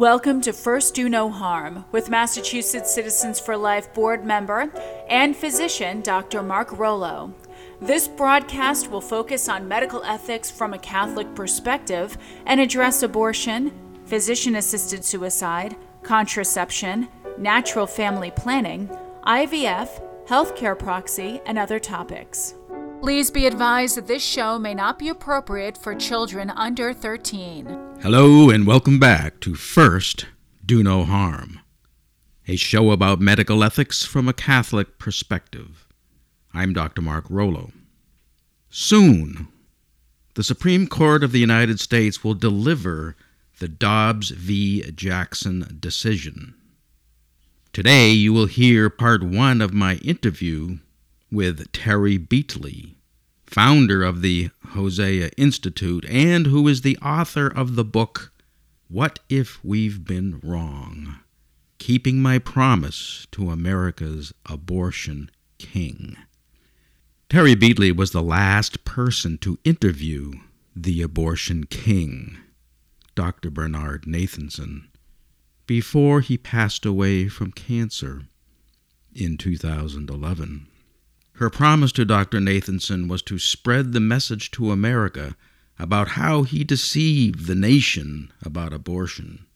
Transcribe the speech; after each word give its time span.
Welcome 0.00 0.40
to 0.42 0.54
First 0.54 0.94
Do 0.94 1.10
No 1.10 1.28
Harm 1.28 1.84
with 1.92 2.08
Massachusetts 2.08 2.90
Citizens 2.90 3.38
for 3.38 3.54
Life 3.54 3.92
board 3.92 4.24
member 4.24 4.72
and 5.10 5.36
physician 5.36 6.00
Dr. 6.00 6.42
Mark 6.42 6.72
Rollo. 6.78 7.34
This 7.82 8.08
broadcast 8.08 8.90
will 8.90 9.02
focus 9.02 9.46
on 9.46 9.68
medical 9.68 10.02
ethics 10.04 10.50
from 10.50 10.72
a 10.72 10.78
Catholic 10.78 11.34
perspective 11.34 12.16
and 12.46 12.62
address 12.62 13.02
abortion, 13.02 13.72
physician 14.06 14.56
assisted 14.56 15.04
suicide, 15.04 15.76
contraception, 16.02 17.06
natural 17.36 17.86
family 17.86 18.30
planning, 18.30 18.88
IVF, 19.26 20.02
healthcare 20.26 20.78
proxy, 20.78 21.42
and 21.44 21.58
other 21.58 21.78
topics. 21.78 22.54
Please 23.02 23.30
be 23.30 23.46
advised 23.46 23.96
that 23.96 24.06
this 24.06 24.22
show 24.22 24.58
may 24.58 24.74
not 24.74 24.98
be 24.98 25.08
appropriate 25.08 25.78
for 25.78 25.94
children 25.94 26.50
under 26.50 26.92
13. 26.92 27.66
Hello, 28.02 28.50
and 28.50 28.66
welcome 28.66 28.98
back 28.98 29.40
to 29.40 29.54
First 29.54 30.26
Do 30.64 30.82
No 30.82 31.04
Harm, 31.04 31.60
a 32.46 32.56
show 32.56 32.90
about 32.90 33.18
medical 33.18 33.64
ethics 33.64 34.04
from 34.04 34.28
a 34.28 34.34
Catholic 34.34 34.98
perspective. 34.98 35.88
I'm 36.52 36.74
Dr. 36.74 37.00
Mark 37.00 37.24
Rollo. 37.30 37.72
Soon, 38.68 39.48
the 40.34 40.44
Supreme 40.44 40.86
Court 40.86 41.24
of 41.24 41.32
the 41.32 41.40
United 41.40 41.80
States 41.80 42.22
will 42.22 42.34
deliver 42.34 43.16
the 43.60 43.68
Dobbs 43.68 44.28
v. 44.28 44.90
Jackson 44.94 45.78
decision. 45.80 46.54
Today, 47.72 48.10
you 48.10 48.34
will 48.34 48.44
hear 48.44 48.90
part 48.90 49.22
one 49.22 49.62
of 49.62 49.72
my 49.72 49.94
interview 49.96 50.80
with 51.30 51.70
Terry 51.72 52.18
Beatley, 52.18 52.94
founder 53.46 54.02
of 54.02 54.22
the 54.22 54.50
Hosea 54.68 55.30
Institute 55.36 56.04
and 56.08 56.46
who 56.46 56.66
is 56.68 56.82
the 56.82 56.96
author 56.98 57.46
of 57.46 57.76
the 57.76 57.84
book 57.84 58.32
What 58.88 59.18
If 59.28 59.62
We've 59.64 60.04
Been 60.04 60.40
Wrong? 60.42 61.20
Keeping 61.78 62.20
My 62.20 62.38
Promise 62.38 63.26
to 63.32 63.50
America's 63.50 64.32
Abortion 64.46 65.30
King. 65.58 66.16
Terry 67.28 67.54
Beatley 67.54 67.94
was 67.94 68.10
the 68.10 68.22
last 68.22 68.84
person 68.84 69.38
to 69.38 69.58
interview 69.64 70.32
the 70.74 71.02
abortion 71.02 71.64
king, 71.64 72.38
Dr. 73.14 73.50
Bernard 73.50 74.04
Nathanson, 74.04 74.88
before 75.66 76.20
he 76.20 76.36
passed 76.36 76.84
away 76.84 77.28
from 77.28 77.52
cancer 77.52 78.22
in 79.14 79.36
2011. 79.36 80.66
Her 81.40 81.48
promise 81.48 81.90
to 81.92 82.04
Dr. 82.04 82.38
Nathanson 82.38 83.08
was 83.08 83.22
to 83.22 83.38
spread 83.38 83.94
the 83.94 83.98
message 83.98 84.50
to 84.50 84.72
America 84.72 85.36
about 85.78 86.08
how 86.08 86.42
he 86.42 86.64
deceived 86.64 87.46
the 87.46 87.54
nation 87.54 88.30
about 88.42 88.74
abortion. 88.74 89.46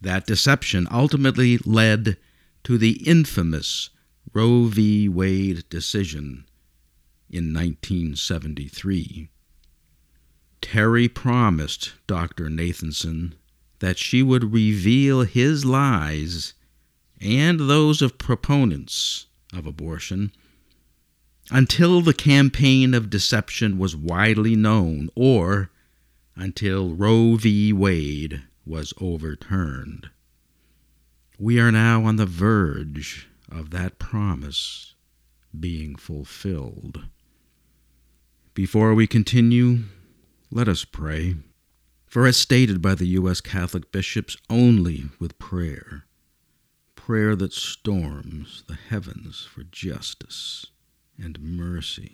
That 0.00 0.26
deception 0.26 0.88
ultimately 0.90 1.58
led 1.66 2.16
to 2.64 2.78
the 2.78 2.92
infamous 3.06 3.90
Roe 4.32 4.64
v. 4.64 5.06
Wade 5.06 5.68
decision 5.68 6.46
in 7.28 7.52
1973. 7.52 9.28
Terry 10.62 11.08
promised 11.10 11.92
Dr. 12.06 12.48
Nathanson 12.48 13.34
that 13.80 13.98
she 13.98 14.22
would 14.22 14.54
reveal 14.54 15.24
his 15.24 15.66
lies 15.66 16.54
and 17.20 17.60
those 17.60 18.00
of 18.00 18.16
proponents 18.16 19.26
of 19.52 19.66
abortion 19.66 20.32
until 21.50 22.00
the 22.00 22.14
campaign 22.14 22.94
of 22.94 23.10
deception 23.10 23.78
was 23.78 23.96
widely 23.96 24.54
known 24.54 25.08
or 25.14 25.70
until 26.36 26.94
Roe 26.94 27.36
v. 27.36 27.72
Wade 27.72 28.42
was 28.66 28.92
overturned. 29.00 30.10
We 31.38 31.58
are 31.58 31.72
now 31.72 32.04
on 32.04 32.16
the 32.16 32.26
verge 32.26 33.28
of 33.50 33.70
that 33.70 33.98
promise 33.98 34.94
being 35.58 35.96
fulfilled. 35.96 37.04
Before 38.54 38.94
we 38.94 39.06
continue, 39.06 39.84
let 40.50 40.68
us 40.68 40.84
pray. 40.84 41.36
For 42.06 42.26
as 42.26 42.36
stated 42.36 42.82
by 42.82 42.94
the 42.94 43.06
U.S. 43.08 43.40
Catholic 43.40 43.92
bishops, 43.92 44.36
only 44.50 45.04
with 45.18 45.38
prayer 45.38 46.04
prayer 46.94 47.34
that 47.34 47.54
storms 47.54 48.64
the 48.68 48.74
heavens 48.74 49.48
for 49.50 49.62
justice 49.62 50.66
and 51.20 51.40
mercy, 51.40 52.12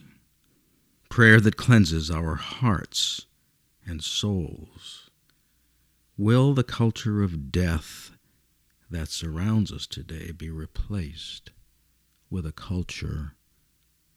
prayer 1.09 1.41
that 1.41 1.56
cleanses 1.56 2.10
our 2.10 2.37
hearts 2.37 3.26
and 3.87 4.03
souls. 4.03 5.10
Will 6.16 6.54
the 6.54 6.65
culture 6.65 7.22
of 7.22 7.50
death 7.53 8.12
that 8.91 9.09
surrounds 9.09 9.72
us 9.72 9.87
today 9.87 10.31
be 10.31 10.50
replaced 10.50 11.50
with 12.31 12.47
a 12.47 12.53
culture 12.53 13.34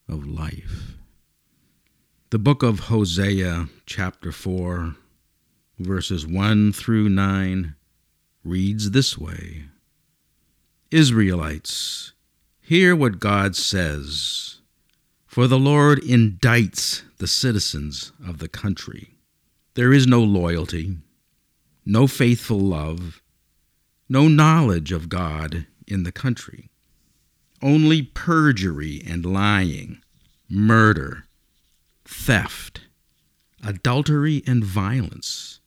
of 0.07 0.25
life? 0.25 0.95
The 2.29 2.39
book 2.39 2.61
of 2.61 2.81
Hosea, 2.81 3.69
chapter 3.85 4.31
4, 4.31 4.95
verses 5.79 6.27
1 6.27 6.73
through 6.73 7.09
9, 7.09 7.75
reads 8.43 8.91
this 8.91 9.17
way 9.17 9.65
Israelites, 10.91 12.13
hear 12.59 12.95
what 12.95 13.19
God 13.19 13.55
says. 13.55 14.56
For 15.37 15.47
the 15.47 15.59
Lord 15.59 16.01
indicts 16.01 17.03
the 17.19 17.27
citizens 17.27 18.11
of 18.27 18.39
the 18.39 18.47
country. 18.47 19.19
There 19.75 19.93
is 19.93 20.07
no 20.07 20.23
loyalty, 20.23 20.97
no 21.85 22.07
faithful 22.07 22.59
love, 22.59 23.21
no 24.09 24.27
knowledge 24.27 24.91
of 24.91 25.09
God 25.09 25.67
in 25.85 26.01
the 26.01 26.11
country. 26.11 26.71
Only 27.61 28.01
perjury 28.01 29.03
and 29.05 29.27
lying, 29.27 30.01
murder, 30.49 31.25
theft, 32.03 32.87
adultery 33.63 34.41
and 34.47 34.63
violence, 34.63 35.59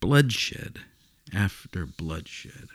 bloodshed 0.00 0.78
after 1.30 1.84
bloodshed. 1.84 2.68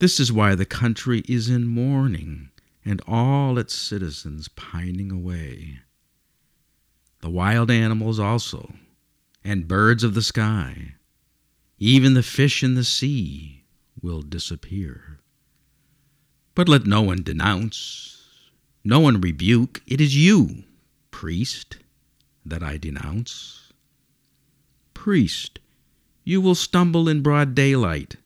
This 0.00 0.18
is 0.18 0.32
why 0.32 0.56
the 0.56 0.66
country 0.66 1.22
is 1.28 1.48
in 1.48 1.68
mourning 1.68 2.50
and 2.86 3.02
all 3.06 3.58
its 3.58 3.74
citizens 3.74 4.48
pining 4.48 5.12
away. 5.12 5.80
The 7.20 7.28
wild 7.28 7.70
animals 7.70 8.18
also, 8.18 8.72
and 9.44 9.68
birds 9.68 10.02
of 10.04 10.14
the 10.14 10.22
sky, 10.22 10.94
even 11.78 12.14
the 12.14 12.22
fish 12.22 12.62
in 12.62 12.74
the 12.74 12.84
sea, 12.84 13.64
will 14.00 14.22
disappear. 14.22 15.18
But 16.54 16.68
let 16.68 16.86
no 16.86 17.02
one 17.02 17.22
denounce, 17.22 18.24
no 18.82 19.00
one 19.00 19.20
rebuke. 19.20 19.82
It 19.86 20.00
is 20.00 20.16
you, 20.16 20.64
priest, 21.10 21.76
that 22.46 22.62
I 22.62 22.78
denounce. 22.78 23.72
Priest, 24.94 25.58
you 26.24 26.40
will 26.40 26.54
stumble 26.54 27.08
in 27.08 27.20
broad 27.20 27.54
daylight 27.54 28.16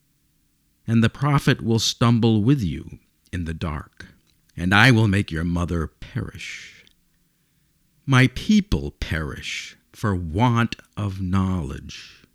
and 0.91 1.05
the 1.05 1.09
prophet 1.09 1.63
will 1.63 1.79
stumble 1.79 2.43
with 2.43 2.61
you 2.61 2.99
in 3.33 3.45
the 3.45 3.55
dark, 3.55 4.09
and 4.61 4.75
I 4.75 4.91
will 4.91 5.09
make 5.09 5.31
your 5.31 5.43
mother 5.43 5.87
perish. 5.87 6.85
My 8.05 8.27
people 8.35 8.91
perish 8.91 9.75
for 9.91 10.15
want 10.15 10.77
of 10.99 11.19
knowledge. 11.19 12.27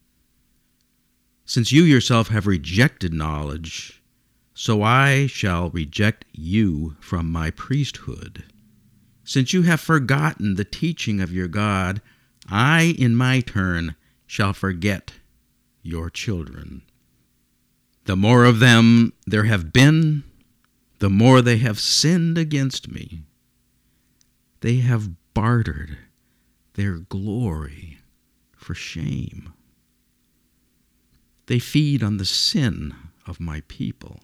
Since 1.45 1.71
you 1.71 1.83
yourself 1.83 2.29
have 2.29 2.47
rejected 2.47 3.13
knowledge, 3.13 4.01
so 4.55 4.81
I 4.81 5.27
shall 5.27 5.69
reject 5.69 6.25
you 6.33 6.95
from 6.99 7.31
my 7.31 7.51
priesthood. 7.51 8.43
Since 9.23 9.53
you 9.53 9.61
have 9.61 9.79
forgotten 9.79 10.55
the 10.55 10.65
teaching 10.65 11.21
of 11.21 11.31
your 11.31 11.47
God, 11.47 12.01
I 12.49 12.95
in 12.97 13.15
my 13.15 13.41
turn 13.41 13.95
shall 14.25 14.53
forget 14.53 15.13
your 15.83 16.09
children. 16.09 16.81
The 18.05 18.15
more 18.15 18.45
of 18.45 18.57
them 18.57 19.13
there 19.27 19.43
have 19.43 19.71
been, 19.71 20.23
the 20.99 21.09
more 21.09 21.41
they 21.41 21.57
have 21.57 21.79
sinned 21.79 22.37
against 22.37 22.91
me. 22.91 23.23
They 24.61 24.77
have 24.77 25.11
bartered 25.33 25.97
their 26.73 26.99
glory 26.99 27.99
for 28.55 28.73
shame. 28.73 29.53
They 31.47 31.59
feed 31.59 32.03
on 32.03 32.17
the 32.17 32.25
sin 32.25 32.95
of 33.27 33.39
my 33.39 33.61
people. 33.67 34.19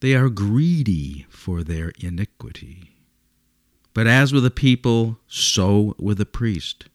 They 0.00 0.14
are 0.14 0.28
greedy 0.28 1.26
for 1.28 1.64
their 1.64 1.92
iniquity. 1.98 2.96
But 3.94 4.06
as 4.06 4.32
with 4.32 4.44
the 4.44 4.50
people, 4.50 5.18
so 5.26 5.96
with 5.98 6.18
the 6.18 6.26
priest. 6.26 6.86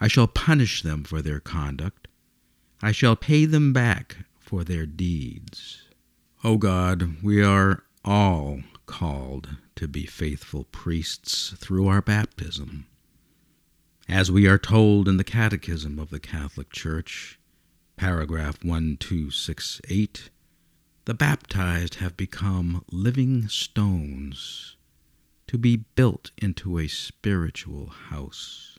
I 0.00 0.08
shall 0.08 0.26
punish 0.26 0.82
them 0.82 1.04
for 1.04 1.20
their 1.20 1.40
conduct. 1.40 2.08
I 2.80 2.92
shall 2.92 3.16
pay 3.16 3.44
them 3.44 3.74
back 3.74 4.18
for 4.38 4.64
their 4.64 4.86
deeds. 4.86 5.89
O 6.42 6.52
oh 6.52 6.56
God, 6.56 7.16
we 7.22 7.42
are 7.44 7.82
all 8.02 8.60
called 8.86 9.58
to 9.76 9.86
be 9.86 10.06
faithful 10.06 10.64
priests 10.64 11.50
through 11.58 11.86
our 11.86 12.00
baptism. 12.00 12.86
As 14.08 14.30
we 14.30 14.48
are 14.48 14.56
told 14.56 15.06
in 15.06 15.18
the 15.18 15.22
Catechism 15.22 15.98
of 15.98 16.08
the 16.08 16.18
Catholic 16.18 16.70
Church, 16.70 17.38
paragraph 17.98 18.64
1268, 18.64 20.30
the 21.04 21.12
baptized 21.12 21.96
have 21.96 22.16
become 22.16 22.86
living 22.90 23.46
stones 23.48 24.76
to 25.46 25.58
be 25.58 25.84
built 25.94 26.30
into 26.38 26.78
a 26.78 26.88
spiritual 26.88 27.90
house, 28.08 28.78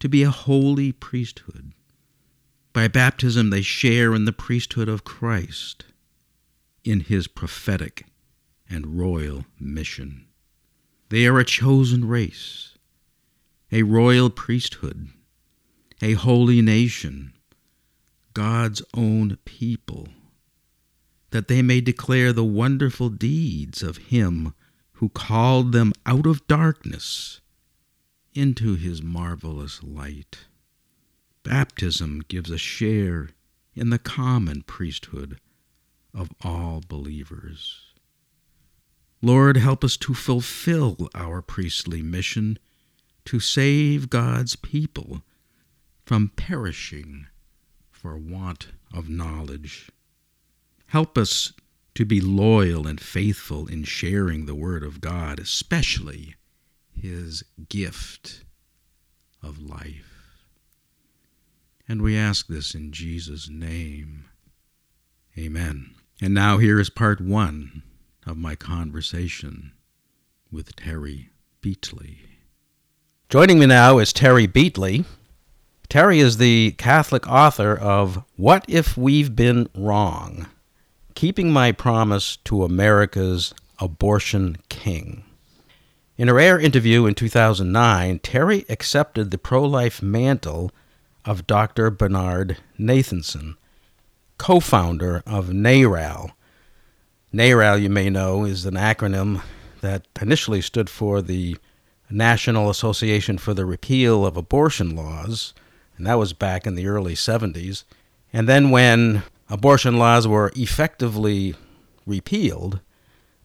to 0.00 0.08
be 0.08 0.24
a 0.24 0.30
holy 0.30 0.90
priesthood. 0.90 1.72
By 2.72 2.88
baptism, 2.88 3.50
they 3.50 3.62
share 3.62 4.12
in 4.12 4.24
the 4.24 4.32
priesthood 4.32 4.88
of 4.88 5.04
Christ, 5.04 5.84
in 6.84 7.00
his 7.00 7.26
prophetic 7.26 8.06
and 8.68 8.98
royal 8.98 9.44
mission. 9.58 10.26
They 11.08 11.26
are 11.26 11.38
a 11.38 11.44
chosen 11.44 12.06
race, 12.06 12.78
a 13.72 13.82
royal 13.82 14.30
priesthood, 14.30 15.08
a 16.00 16.12
holy 16.12 16.62
nation, 16.62 17.34
God's 18.32 18.80
own 18.94 19.38
people, 19.44 20.08
that 21.30 21.48
they 21.48 21.62
may 21.62 21.80
declare 21.80 22.32
the 22.32 22.44
wonderful 22.44 23.08
deeds 23.08 23.82
of 23.82 23.96
Him 23.96 24.54
who 24.94 25.08
called 25.08 25.72
them 25.72 25.92
out 26.06 26.26
of 26.26 26.46
darkness 26.46 27.40
into 28.34 28.76
His 28.76 29.02
marvelous 29.02 29.82
light. 29.82 30.46
Baptism 31.42 32.22
gives 32.28 32.50
a 32.50 32.58
share 32.58 33.30
in 33.74 33.90
the 33.90 33.98
common 33.98 34.62
priesthood 34.62 35.40
of 36.14 36.30
all 36.42 36.82
believers. 36.86 37.80
Lord, 39.22 39.56
help 39.56 39.84
us 39.84 39.96
to 39.98 40.14
fulfill 40.14 41.08
our 41.14 41.42
priestly 41.42 42.02
mission 42.02 42.58
to 43.26 43.38
save 43.38 44.10
God's 44.10 44.56
people 44.56 45.22
from 46.04 46.32
perishing 46.34 47.26
for 47.90 48.16
want 48.16 48.68
of 48.94 49.08
knowledge. 49.08 49.90
Help 50.86 51.18
us 51.18 51.52
to 51.94 52.04
be 52.04 52.20
loyal 52.20 52.86
and 52.86 53.00
faithful 53.00 53.66
in 53.66 53.84
sharing 53.84 54.46
the 54.46 54.54
Word 54.54 54.82
of 54.82 55.00
God, 55.00 55.38
especially 55.38 56.34
His 56.98 57.44
gift 57.68 58.42
of 59.42 59.60
life. 59.60 60.46
And 61.86 62.02
we 62.02 62.16
ask 62.16 62.46
this 62.46 62.74
in 62.74 62.92
Jesus' 62.92 63.48
name. 63.48 64.24
Amen. 65.36 65.94
And 66.22 66.34
now 66.34 66.58
here 66.58 66.78
is 66.78 66.90
part 66.90 67.18
one 67.18 67.82
of 68.26 68.36
my 68.36 68.54
conversation 68.54 69.72
with 70.52 70.76
Terry 70.76 71.30
Beatley. 71.62 72.18
Joining 73.30 73.58
me 73.58 73.64
now 73.64 73.96
is 73.96 74.12
Terry 74.12 74.46
Beatley. 74.46 75.06
Terry 75.88 76.18
is 76.18 76.36
the 76.36 76.72
Catholic 76.72 77.26
author 77.26 77.74
of 77.74 78.22
What 78.36 78.66
If 78.68 78.98
We've 78.98 79.34
Been 79.34 79.70
Wrong? 79.74 80.46
Keeping 81.14 81.50
My 81.52 81.72
Promise 81.72 82.36
to 82.44 82.64
America's 82.64 83.54
Abortion 83.78 84.58
King. 84.68 85.24
In 86.18 86.28
a 86.28 86.34
rare 86.34 86.60
interview 86.60 87.06
in 87.06 87.14
2009, 87.14 88.18
Terry 88.18 88.66
accepted 88.68 89.30
the 89.30 89.38
pro 89.38 89.64
life 89.64 90.02
mantle 90.02 90.70
of 91.24 91.46
Dr. 91.46 91.90
Bernard 91.90 92.58
Nathanson, 92.78 93.56
co 94.40 94.58
founder 94.58 95.22
of 95.26 95.50
NARAL, 95.50 96.30
NARAL, 97.30 97.82
you 97.82 97.90
may 97.90 98.08
know, 98.08 98.46
is 98.46 98.64
an 98.64 98.72
acronym 98.72 99.42
that 99.82 100.06
initially 100.18 100.62
stood 100.62 100.88
for 100.88 101.20
the 101.20 101.58
National 102.08 102.70
Association 102.70 103.36
for 103.36 103.52
the 103.52 103.66
Repeal 103.66 104.24
of 104.24 104.38
Abortion 104.38 104.96
Laws, 104.96 105.52
and 105.98 106.06
that 106.06 106.14
was 106.14 106.32
back 106.32 106.66
in 106.66 106.74
the 106.74 106.86
early 106.86 107.14
70s. 107.14 107.84
And 108.32 108.48
then 108.48 108.70
when 108.70 109.24
abortion 109.50 109.98
laws 109.98 110.26
were 110.26 110.52
effectively 110.56 111.54
repealed 112.06 112.80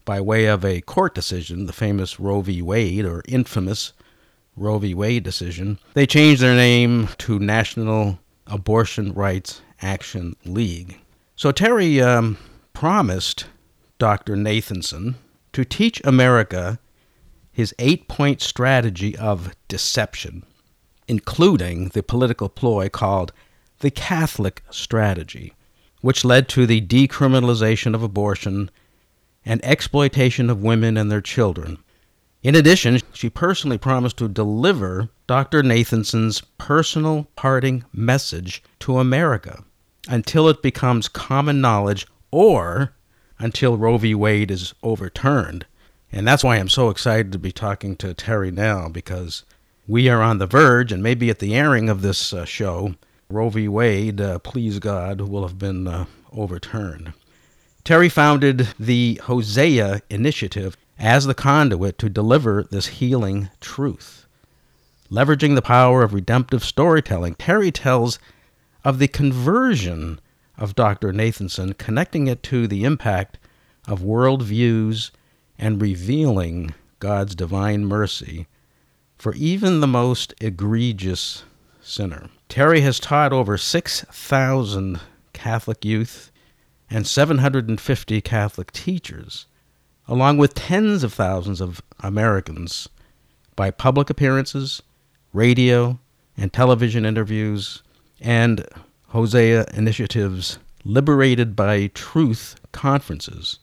by 0.05 0.21
way 0.21 0.45
of 0.45 0.63
a 0.63 0.79
court 0.79 1.13
decision, 1.13 1.65
the 1.65 1.73
famous 1.73 2.21
Roe 2.21 2.39
v. 2.39 2.61
Wade 2.61 3.03
or 3.03 3.21
infamous 3.27 3.91
Roe 4.55 4.79
v. 4.79 4.93
Wade 4.93 5.23
decision, 5.23 5.77
they 5.93 6.07
changed 6.07 6.41
their 6.41 6.55
name 6.55 7.09
to 7.17 7.37
National 7.37 8.17
Abortion 8.47 9.13
Rights 9.13 9.61
Action 9.81 10.35
League. 10.45 10.99
So 11.35 11.51
Terry 11.51 12.01
um, 12.01 12.37
promised 12.73 13.45
Dr. 13.97 14.35
Nathanson 14.35 15.15
to 15.53 15.65
teach 15.65 16.01
America 16.03 16.79
his 17.51 17.73
eight 17.79 18.07
point 18.07 18.41
strategy 18.41 19.17
of 19.17 19.55
deception, 19.67 20.43
including 21.07 21.89
the 21.89 22.03
political 22.03 22.49
ploy 22.49 22.89
called 22.89 23.31
the 23.79 23.91
Catholic 23.91 24.63
strategy, 24.69 25.53
which 26.01 26.25
led 26.25 26.47
to 26.49 26.65
the 26.65 26.81
decriminalization 26.81 27.95
of 27.95 28.03
abortion 28.03 28.69
and 29.45 29.63
exploitation 29.63 30.49
of 30.49 30.61
women 30.61 30.97
and 30.97 31.11
their 31.11 31.21
children. 31.21 31.77
In 32.43 32.55
addition, 32.55 32.99
she 33.13 33.29
personally 33.29 33.77
promised 33.77 34.17
to 34.17 34.27
deliver 34.27 35.09
Dr. 35.27 35.63
Nathanson's 35.63 36.41
personal 36.59 37.27
parting 37.35 37.83
message 37.91 38.61
to 38.79 38.99
America 38.99 39.63
until 40.07 40.47
it 40.47 40.61
becomes 40.61 41.07
common 41.07 41.59
knowledge 41.59 42.05
or 42.29 42.93
until 43.39 43.77
Roe 43.77 43.97
v. 43.97 44.13
Wade 44.13 44.51
is 44.51 44.73
overturned. 44.83 45.65
And 46.11 46.27
that's 46.27 46.43
why 46.43 46.57
I'm 46.57 46.69
so 46.69 46.89
excited 46.89 47.31
to 47.31 47.39
be 47.39 47.51
talking 47.51 47.95
to 47.97 48.13
Terry 48.13 48.51
now 48.51 48.87
because 48.87 49.43
we 49.87 50.09
are 50.09 50.21
on 50.21 50.37
the 50.37 50.47
verge, 50.47 50.91
and 50.91 51.01
maybe 51.01 51.29
at 51.29 51.39
the 51.39 51.55
airing 51.55 51.89
of 51.89 52.01
this 52.01 52.31
uh, 52.31 52.45
show, 52.45 52.95
Roe 53.29 53.49
v. 53.49 53.67
Wade, 53.67 54.21
uh, 54.21 54.39
please 54.39 54.79
God, 54.79 55.21
will 55.21 55.45
have 55.47 55.59
been 55.59 55.87
uh, 55.87 56.05
overturned. 56.31 57.13
Terry 57.83 58.09
founded 58.09 58.69
the 58.79 59.19
Hosea 59.23 60.01
Initiative 60.09 60.77
as 60.97 61.25
the 61.25 61.33
conduit 61.33 61.97
to 61.99 62.09
deliver 62.09 62.63
this 62.63 62.87
healing 62.87 63.49
truth. 63.59 64.24
Leveraging 65.15 65.55
the 65.55 65.61
power 65.61 66.03
of 66.03 66.13
redemptive 66.13 66.61
storytelling, 66.61 67.35
Terry 67.35 67.71
tells 67.71 68.19
of 68.83 68.99
the 68.99 69.07
conversion 69.07 70.19
of 70.57 70.75
Dr. 70.75 71.13
Nathanson, 71.13 71.77
connecting 71.77 72.27
it 72.27 72.43
to 72.43 72.67
the 72.67 72.83
impact 72.83 73.39
of 73.87 74.01
worldviews 74.01 75.11
and 75.57 75.81
revealing 75.81 76.73
God's 76.99 77.33
divine 77.33 77.85
mercy 77.85 78.47
for 79.17 79.33
even 79.35 79.79
the 79.79 79.87
most 79.87 80.33
egregious 80.41 81.45
sinner. 81.81 82.29
Terry 82.49 82.81
has 82.81 82.99
taught 82.99 83.31
over 83.31 83.57
6,000 83.57 84.99
Catholic 85.31 85.85
youth 85.85 86.29
and 86.89 87.07
750 87.07 88.19
Catholic 88.19 88.69
teachers, 88.73 89.45
along 90.09 90.39
with 90.39 90.55
tens 90.55 91.05
of 91.05 91.13
thousands 91.13 91.61
of 91.61 91.81
Americans, 92.01 92.89
by 93.55 93.71
public 93.71 94.09
appearances, 94.09 94.81
radio, 95.35 95.99
and 96.37 96.51
television 96.53 97.05
interviews, 97.05 97.83
and 98.21 98.65
Hosea 99.09 99.65
Initiative's 99.73 100.57
Liberated 100.85 101.55
by 101.55 101.87
Truth 101.87 102.55
conferences. 102.71 103.59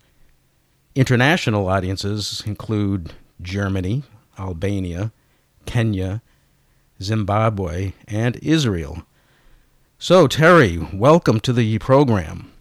International 0.95 1.69
audiences 1.69 2.43
include 2.45 3.14
Germany, 3.41 4.02
Albania, 4.38 5.12
Kenya, 5.64 6.21
Zimbabwe, 7.00 7.93
and 8.07 8.37
Israel. 8.43 9.02
So, 9.99 10.26
Terry, 10.26 10.79
welcome 10.93 11.41
to 11.41 11.52
the 11.52 11.79
program. 11.79 12.52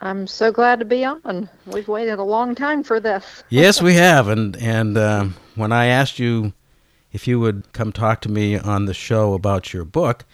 I'm 0.00 0.26
so 0.26 0.50
glad 0.50 0.78
to 0.78 0.84
be 0.84 1.04
on. 1.04 1.48
We've 1.66 1.88
waited 1.88 2.18
a 2.18 2.24
long 2.24 2.54
time 2.54 2.82
for 2.82 2.98
this. 2.98 3.44
yes, 3.50 3.82
we 3.82 3.94
have. 4.06 4.28
And 4.28 4.56
and 4.56 4.96
uh, 4.96 5.26
when 5.54 5.72
I 5.72 5.86
asked 5.86 6.18
you 6.18 6.52
if 7.14 7.28
you 7.28 7.38
would 7.38 7.72
come 7.72 7.92
talk 7.92 8.20
to 8.20 8.28
me 8.28 8.58
on 8.58 8.84
the 8.84 8.92
show 8.92 9.32
about 9.32 9.72
your 9.72 9.84
book, 9.84 10.26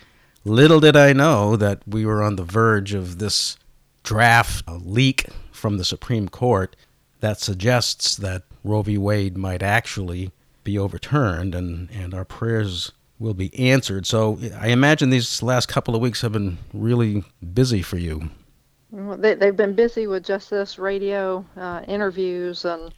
Little 0.45 0.81
did 0.81 0.97
I 0.97 1.13
know 1.13 1.55
that 1.55 1.83
we 1.87 2.07
were 2.07 2.23
on 2.23 2.37
the 2.37 2.43
verge 2.43 2.95
of 2.95 3.19
this 3.19 3.59
draft 4.03 4.67
leak 4.67 5.27
from 5.53 5.77
the 5.77 5.85
Supreme 5.85 6.31
Court 6.31 6.75
that 7.21 7.39
suggests 7.39 8.17
that 8.17 8.45
Roe 8.65 8.81
v. 8.81 8.97
Wade 8.97 9.37
might 9.37 9.63
actually 9.63 10.33
be 10.65 10.79
overturned 10.79 11.55
and, 11.55 11.91
and 11.91 12.15
our 12.15 12.25
prayers 12.25 12.91
will 13.19 13.35
be 13.35 13.55
answered. 13.59 14.07
So 14.07 14.39
I 14.59 14.69
imagine 14.69 15.11
these 15.11 15.43
last 15.43 15.67
couple 15.67 15.95
of 15.95 16.01
weeks 16.01 16.23
have 16.23 16.33
been 16.33 16.57
really 16.73 17.23
busy 17.53 17.83
for 17.83 17.99
you. 17.99 18.31
Well, 18.91 19.19
they, 19.19 19.35
they've 19.35 19.55
been 19.55 19.75
busy 19.75 20.07
with 20.07 20.25
Justice 20.25 20.79
Radio 20.79 21.45
uh, 21.59 21.83
interviews 21.87 22.65
and 22.65 22.95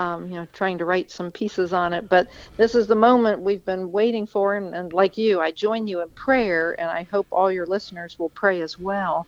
um, 0.00 0.28
you 0.28 0.34
know, 0.34 0.48
trying 0.54 0.78
to 0.78 0.86
write 0.86 1.10
some 1.10 1.30
pieces 1.30 1.72
on 1.74 1.92
it. 1.92 2.08
But 2.08 2.28
this 2.56 2.74
is 2.74 2.86
the 2.86 2.94
moment 2.96 3.42
we've 3.42 3.64
been 3.64 3.92
waiting 3.92 4.26
for. 4.26 4.56
And, 4.56 4.74
and 4.74 4.92
like 4.92 5.18
you, 5.18 5.40
I 5.40 5.52
join 5.52 5.86
you 5.86 6.00
in 6.00 6.08
prayer, 6.10 6.74
and 6.80 6.90
I 6.90 7.02
hope 7.04 7.26
all 7.30 7.52
your 7.52 7.66
listeners 7.66 8.18
will 8.18 8.30
pray 8.30 8.62
as 8.62 8.78
well 8.78 9.26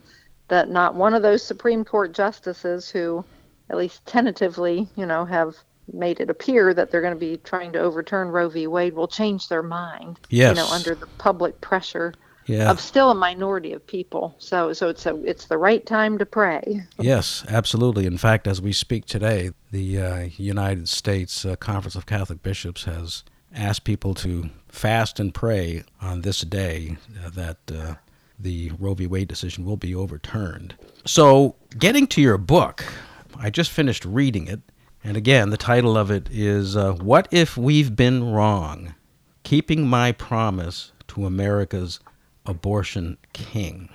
that 0.49 0.71
not 0.71 0.95
one 0.95 1.15
of 1.15 1.23
those 1.23 1.43
Supreme 1.43 1.85
Court 1.85 2.13
justices 2.13 2.89
who, 2.89 3.25
at 3.69 3.77
least 3.77 4.05
tentatively, 4.07 4.89
you 4.97 5.07
know, 5.07 5.27
have 5.27 5.55
made 5.93 6.21
it 6.21 6.31
appear 6.31 6.73
that 6.73 6.91
they're 6.91 7.03
going 7.03 7.15
to 7.15 7.21
be 7.21 7.37
trying 7.37 7.73
to 7.73 7.79
overturn 7.79 8.29
Roe 8.29 8.49
v. 8.49 8.67
Wade 8.67 8.95
will 8.95 9.09
change 9.09 9.49
their 9.49 9.63
mind. 9.63 10.19
Yes. 10.31 10.57
You 10.57 10.63
know, 10.63 10.69
under 10.71 10.95
the 10.95 11.07
public 11.19 11.61
pressure 11.61 12.15
yeah. 12.47 12.71
of 12.71 12.81
still 12.81 13.11
a 13.11 13.15
minority 13.15 13.73
of 13.73 13.87
people. 13.87 14.35
So 14.39 14.73
so 14.73 14.89
it's 14.89 15.07
a 15.07 15.17
it's 15.25 15.47
the 15.47 15.59
right 15.59 15.85
time 15.85 16.19
to 16.19 16.27
pray. 16.27 16.83
Yes, 16.99 17.45
absolutely. 17.49 18.07
In 18.07 18.19
fact, 18.19 18.47
as 18.47 18.61
we 18.61 18.73
speak 18.73 19.07
today, 19.07 19.51
the 19.71 19.99
uh, 20.01 20.29
United 20.37 20.89
States 20.89 21.45
uh, 21.45 21.57
Conference 21.57 21.95
of 21.95 22.07
Catholic 22.07 22.43
Bishops 22.43 22.85
has 22.85 23.25
asked 23.55 23.85
people 23.85 24.15
to 24.15 24.51
fast 24.69 25.21
and 25.21 25.35
pray 25.35 25.85
on 26.01 26.23
this 26.23 26.41
day 26.41 26.97
uh, 27.25 27.31
that 27.31 27.59
uh, 27.73 27.95
the 28.39 28.73
Roe 28.79 28.95
v. 28.95 29.07
Wade 29.07 29.29
decision 29.29 29.65
will 29.65 29.77
be 29.77 29.95
overturned. 29.95 30.75
So, 31.05 31.57
getting 31.79 32.07
to 32.09 32.21
your 32.21 32.39
book, 32.39 32.85
I 33.39 33.51
just 33.51 33.71
finished 33.71 34.05
reading 34.05 34.47
it, 34.47 34.61
and 35.05 35.17
again, 35.17 35.51
the 35.51 35.57
title 35.57 35.97
of 35.97 36.11
it 36.11 36.29
is 36.31 36.77
uh, 36.77 36.93
"What 36.93 37.29
If 37.31 37.57
We've 37.57 37.95
Been 37.95 38.33
Wrong." 38.33 38.95
Keeping 39.45 39.89
My 39.89 40.13
Promise 40.13 40.93
to 41.09 41.27
America's 41.27 41.99
Abortion 42.47 43.19
King. 43.33 43.89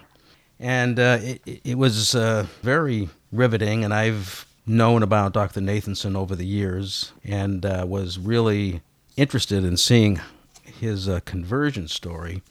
And 0.59 0.99
uh, 0.99 1.19
it, 1.21 1.61
it, 1.63 1.77
was 1.77 2.15
uh, 2.15 2.47
very 2.61 3.09
riveting, 3.31 3.83
and 3.83 3.93
I've 3.93 4.47
known 4.65 5.03
about 5.03 5.33
Dr. 5.33 5.61
Nathanson 5.61 6.15
over 6.15 6.35
the 6.35 6.45
years 6.45 7.13
and 7.23 7.65
uh, 7.65 7.85
was 7.87 8.17
really 8.17 8.81
interested 9.15 9.63
in 9.63 9.77
seeing 9.77 10.19
his 10.63 11.07
uh, 11.07 11.19
conversion 11.21 11.87
story. 11.87 12.41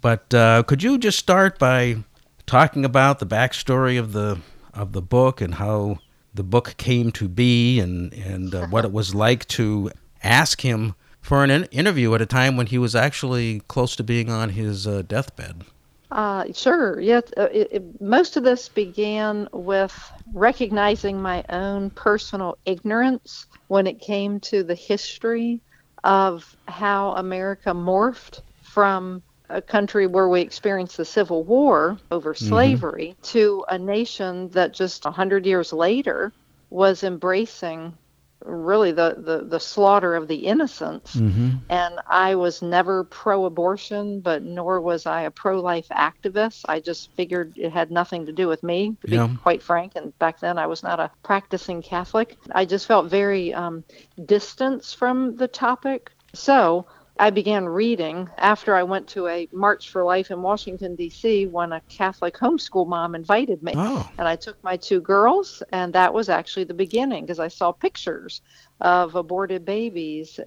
But 0.00 0.34
uh, 0.34 0.62
could 0.64 0.82
you 0.82 0.98
just 0.98 1.18
start 1.18 1.58
by 1.58 2.04
talking 2.46 2.84
about 2.84 3.18
the 3.18 3.26
backstory 3.26 3.98
of 3.98 4.12
the 4.12 4.38
of 4.74 4.92
the 4.92 5.00
book 5.00 5.40
and 5.40 5.54
how 5.54 5.98
the 6.34 6.42
book 6.42 6.74
came 6.76 7.12
to 7.12 7.28
be, 7.28 7.80
and 7.80 8.12
and 8.12 8.54
uh, 8.54 8.66
what 8.66 8.84
it 8.84 8.92
was 8.92 9.14
like 9.14 9.46
to 9.48 9.90
ask 10.22 10.60
him 10.62 10.94
for 11.24 11.42
an 11.42 11.50
in- 11.50 11.64
interview 11.64 12.14
at 12.14 12.20
a 12.20 12.26
time 12.26 12.54
when 12.54 12.66
he 12.66 12.76
was 12.76 12.94
actually 12.94 13.60
close 13.60 13.96
to 13.96 14.04
being 14.04 14.30
on 14.30 14.50
his 14.50 14.86
uh, 14.86 15.02
deathbed. 15.08 15.64
Uh, 16.10 16.44
sure. 16.52 17.00
Yes. 17.00 17.22
Uh, 17.34 17.48
it, 17.50 17.68
it, 17.72 18.00
most 18.00 18.36
of 18.36 18.44
this 18.44 18.68
began 18.68 19.48
with 19.50 20.12
recognizing 20.34 21.22
my 21.22 21.42
own 21.48 21.88
personal 21.88 22.58
ignorance 22.66 23.46
when 23.68 23.86
it 23.86 24.00
came 24.00 24.38
to 24.40 24.62
the 24.62 24.74
history 24.74 25.60
of 26.04 26.54
how 26.68 27.12
America 27.12 27.70
morphed 27.70 28.42
from 28.62 29.22
a 29.48 29.62
country 29.62 30.06
where 30.06 30.28
we 30.28 30.42
experienced 30.42 30.98
the 30.98 31.06
Civil 31.06 31.42
War 31.42 31.98
over 32.10 32.34
mm-hmm. 32.34 32.48
slavery 32.48 33.08
mm-hmm. 33.08 33.22
to 33.22 33.64
a 33.70 33.78
nation 33.78 34.50
that 34.50 34.74
just 34.74 35.06
a 35.06 35.08
100 35.08 35.46
years 35.46 35.72
later 35.72 36.34
was 36.68 37.02
embracing 37.02 37.96
really 38.44 38.92
the, 38.92 39.16
the, 39.18 39.44
the 39.44 39.58
slaughter 39.58 40.14
of 40.14 40.28
the 40.28 40.46
innocents. 40.46 41.16
Mm-hmm. 41.16 41.56
And 41.68 42.00
I 42.06 42.34
was 42.34 42.62
never 42.62 43.04
pro 43.04 43.46
abortion, 43.46 44.20
but 44.20 44.42
nor 44.42 44.80
was 44.80 45.06
I 45.06 45.22
a 45.22 45.30
pro 45.30 45.60
life 45.60 45.88
activist. 45.88 46.62
I 46.68 46.80
just 46.80 47.10
figured 47.12 47.54
it 47.56 47.72
had 47.72 47.90
nothing 47.90 48.26
to 48.26 48.32
do 48.32 48.46
with 48.46 48.62
me, 48.62 48.96
to 49.06 49.14
yeah. 49.14 49.26
be 49.26 49.36
quite 49.36 49.62
frank. 49.62 49.92
And 49.96 50.16
back 50.18 50.40
then 50.40 50.58
I 50.58 50.66
was 50.66 50.82
not 50.82 51.00
a 51.00 51.10
practicing 51.22 51.82
Catholic. 51.82 52.36
I 52.52 52.64
just 52.64 52.86
felt 52.86 53.06
very 53.06 53.52
um, 53.54 53.82
distanced 54.24 54.96
from 54.96 55.36
the 55.36 55.48
topic. 55.48 56.10
So 56.34 56.86
I 57.18 57.30
began 57.30 57.66
reading 57.66 58.28
after 58.38 58.74
I 58.74 58.82
went 58.82 59.06
to 59.08 59.28
a 59.28 59.48
March 59.52 59.90
for 59.90 60.04
Life 60.04 60.32
in 60.32 60.42
Washington, 60.42 60.96
D.C., 60.96 61.46
when 61.46 61.72
a 61.72 61.80
Catholic 61.82 62.34
homeschool 62.34 62.88
mom 62.88 63.14
invited 63.14 63.62
me. 63.62 63.72
Oh. 63.76 64.10
And 64.18 64.26
I 64.26 64.34
took 64.34 64.62
my 64.64 64.76
two 64.76 65.00
girls, 65.00 65.62
and 65.70 65.92
that 65.92 66.12
was 66.12 66.28
actually 66.28 66.64
the 66.64 66.74
beginning 66.74 67.24
because 67.24 67.38
I 67.38 67.48
saw 67.48 67.70
pictures 67.70 68.42
of 68.80 69.14
aborted 69.14 69.64
babies. 69.64 70.40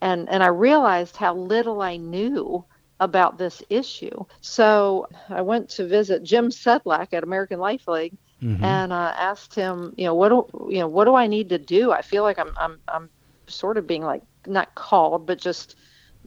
And, 0.00 0.28
and 0.30 0.42
I 0.42 0.48
realized 0.48 1.16
how 1.16 1.34
little 1.34 1.82
I 1.82 1.98
knew 1.98 2.64
about 3.00 3.36
this 3.36 3.62
issue. 3.68 4.24
So 4.40 5.08
I 5.28 5.42
went 5.42 5.68
to 5.70 5.86
visit 5.86 6.22
Jim 6.22 6.48
Sedlak 6.48 7.12
at 7.12 7.22
American 7.22 7.60
Life 7.60 7.86
League. 7.86 8.16
Mm-hmm. 8.42 8.64
And 8.64 8.92
uh, 8.92 9.14
asked 9.16 9.54
him, 9.54 9.94
you 9.96 10.04
know, 10.04 10.14
what 10.14 10.28
do 10.28 10.68
you 10.68 10.80
know, 10.80 10.88
what 10.88 11.06
do 11.06 11.14
I 11.14 11.28
need 11.28 11.48
to 11.48 11.56
do? 11.56 11.92
I 11.92 12.02
feel 12.02 12.24
like 12.24 12.38
I'm, 12.38 12.52
I'm, 12.58 12.78
I'm 12.88 13.08
sort 13.46 13.78
of 13.78 13.86
being 13.86 14.02
like 14.02 14.22
not 14.46 14.74
called, 14.74 15.24
but 15.24 15.38
just 15.38 15.76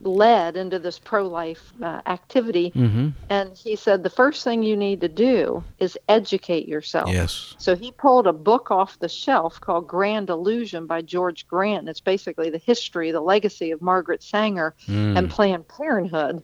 led 0.01 0.56
into 0.58 0.80
this 0.80 1.00
pro 1.00 1.27
life 1.27 1.74
uh, 1.82 2.01
activity. 2.06 2.72
Mm-hmm. 2.72 3.10
And 3.30 3.58
he 3.58 3.75
said, 3.75 4.04
the 4.04 4.10
first 4.10 4.44
thing 4.44 4.63
you 4.63 4.77
need 4.77 5.01
to 5.01 5.10
do 5.10 5.63
is 5.80 5.98
educate 6.08 6.68
yourself. 6.68 7.10
Yes. 7.10 7.56
So 7.58 7.75
he 7.75 7.92
pulled 7.92 8.27
a 8.27 8.34
book 8.34 8.72
off 8.72 9.00
the 9.00 9.10
shelf 9.10 9.60
called 9.60 9.88
Grand 9.88 10.30
Illusion 10.30 10.86
by 10.86 11.01
George 11.01 11.48
Grant. 11.48 11.89
It's 11.89 12.00
basically 12.00 12.50
the 12.50 12.58
history, 12.60 13.12
the 13.12 13.22
legacy 13.22 13.72
of 13.72 13.82
Margaret 13.82 14.24
Sanger 14.24 14.75
mm. 14.88 15.18
and 15.18 15.30
Planned 15.30 15.68
Parenthood. 15.68 16.44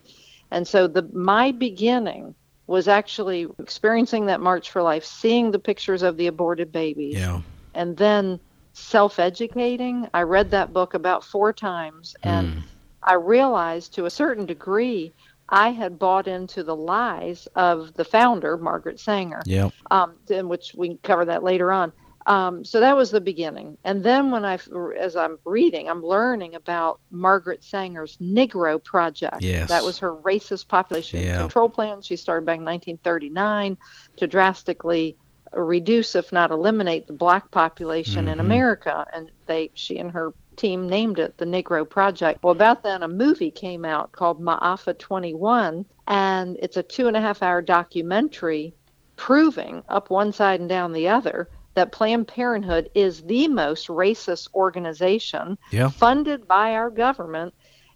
And 0.51 0.67
so 0.67 0.87
the 0.87 1.07
my 1.13 1.51
beginning 1.51 2.35
was 2.67 2.87
actually 2.87 3.47
experiencing 3.59 4.27
that 4.27 4.39
March 4.39 4.71
for 4.71 4.81
Life, 4.81 5.03
seeing 5.03 5.51
the 5.51 5.59
pictures 5.59 6.01
of 6.01 6.17
the 6.17 6.27
aborted 6.27 6.71
babies. 6.71 7.15
Yeah. 7.15 7.41
And 7.73 7.97
then 7.97 8.39
self 8.73 9.19
educating. 9.19 10.07
I 10.13 10.21
read 10.21 10.51
that 10.51 10.73
book 10.73 10.93
about 10.93 11.23
four 11.23 11.53
times 11.53 12.15
and 12.23 12.47
mm 12.55 12.63
I 13.05 13.15
realized 13.15 13.93
to 13.95 14.05
a 14.05 14.09
certain 14.09 14.45
degree 14.45 15.13
I 15.49 15.69
had 15.69 15.99
bought 15.99 16.27
into 16.27 16.63
the 16.63 16.75
lies 16.75 17.47
of 17.55 17.93
the 17.93 18.05
founder, 18.05 18.57
Margaret 18.57 18.99
Sanger. 18.99 19.41
Yeah. 19.45 19.69
Um, 19.91 20.15
in 20.29 20.47
which 20.47 20.73
we 20.75 20.97
cover 21.03 21.25
that 21.25 21.43
later 21.43 21.71
on. 21.71 21.91
Um, 22.25 22.63
so 22.63 22.79
that 22.79 22.95
was 22.95 23.11
the 23.11 23.21
beginning. 23.21 23.77
And 23.83 24.03
then 24.03 24.31
when 24.31 24.45
I, 24.45 24.57
as 24.97 25.15
I'm 25.15 25.37
reading, 25.43 25.89
I'm 25.89 26.01
learning 26.01 26.55
about 26.55 26.99
Margaret 27.11 27.63
Sanger's 27.63 28.17
Negro 28.17 28.81
Project. 28.81 29.41
Yes. 29.41 29.69
That 29.69 29.83
was 29.83 29.99
her 29.99 30.15
racist 30.15 30.67
population 30.67 31.21
yeah. 31.21 31.39
control 31.39 31.69
plan. 31.69 32.01
She 32.01 32.15
started 32.15 32.45
back 32.45 32.59
in 32.59 32.65
1939 32.65 33.77
to 34.17 34.27
drastically 34.27 35.17
reduce, 35.53 36.15
if 36.15 36.31
not 36.31 36.51
eliminate, 36.51 37.07
the 37.07 37.13
black 37.13 37.51
population 37.51 38.25
mm-hmm. 38.25 38.33
in 38.33 38.39
America. 38.39 39.05
And 39.13 39.29
they, 39.45 39.71
she 39.73 39.97
and 39.99 40.11
her 40.11 40.33
team 40.55 40.87
named 40.87 41.19
it 41.19 41.37
the 41.37 41.45
Negro 41.45 41.87
Project. 41.89 42.43
Well, 42.43 42.51
about 42.51 42.83
then, 42.83 43.03
a 43.03 43.07
movie 43.07 43.51
came 43.51 43.85
out 43.85 44.11
called 44.11 44.41
Ma'afa 44.41 44.97
21, 44.97 45.85
and 46.07 46.57
it's 46.61 46.77
a 46.77 46.83
two 46.83 47.07
and 47.07 47.17
a 47.17 47.21
half 47.21 47.43
hour 47.43 47.61
documentary 47.61 48.73
proving 49.15 49.83
up 49.89 50.09
one 50.09 50.31
side 50.31 50.59
and 50.59 50.69
down 50.69 50.91
the 50.91 51.07
other 51.07 51.49
that 51.75 51.91
Planned 51.91 52.27
Parenthood 52.27 52.89
is 52.93 53.21
the 53.23 53.47
most 53.47 53.87
racist 53.87 54.47
organization 54.53 55.57
yeah. 55.71 55.89
funded 55.89 56.47
by 56.47 56.73
our 56.73 56.89
government. 56.89 57.53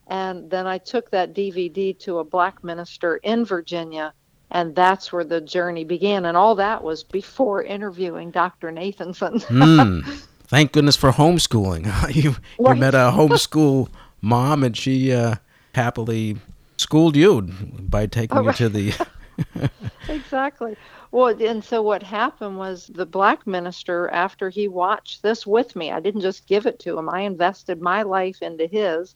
And 0.07 0.49
then 0.49 0.65
I 0.65 0.77
took 0.77 1.11
that 1.11 1.33
DVD 1.33 1.97
to 1.99 2.19
a 2.19 2.23
black 2.23 2.63
minister 2.63 3.17
in 3.17 3.45
Virginia, 3.45 4.13
and 4.49 4.73
that's 4.73 5.11
where 5.11 5.25
the 5.25 5.41
journey 5.41 5.83
began. 5.83 6.25
And 6.25 6.37
all 6.37 6.55
that 6.55 6.83
was 6.83 7.03
before 7.03 7.61
interviewing 7.61 8.31
Dr. 8.31 8.71
Nathanson. 8.71 9.43
mm. 9.45 10.23
thank 10.47 10.71
goodness 10.71 10.95
for 10.95 11.11
homeschooling. 11.11 12.15
you, 12.15 12.35
you 12.59 12.75
met 12.75 12.95
a 12.95 13.11
homeschool 13.15 13.89
mom, 14.21 14.63
and 14.63 14.75
she 14.75 15.13
uh, 15.13 15.35
happily 15.73 16.37
schooled 16.77 17.15
you 17.15 17.41
by 17.41 18.05
taking 18.05 18.37
oh, 18.37 18.41
you 18.41 18.53
to 18.53 18.69
the. 18.69 19.07
exactly. 20.09 20.75
Well, 21.11 21.41
and 21.41 21.63
so 21.63 21.81
what 21.81 22.03
happened 22.03 22.57
was 22.57 22.87
the 22.87 23.05
black 23.05 23.47
minister, 23.47 24.09
after 24.09 24.49
he 24.49 24.67
watched 24.67 25.21
this 25.23 25.47
with 25.47 25.75
me, 25.75 25.91
I 25.91 25.99
didn't 25.99 26.21
just 26.21 26.47
give 26.47 26.65
it 26.65 26.79
to 26.79 26.97
him, 26.97 27.09
I 27.09 27.21
invested 27.21 27.81
my 27.81 28.03
life 28.03 28.41
into 28.41 28.67
his. 28.67 29.15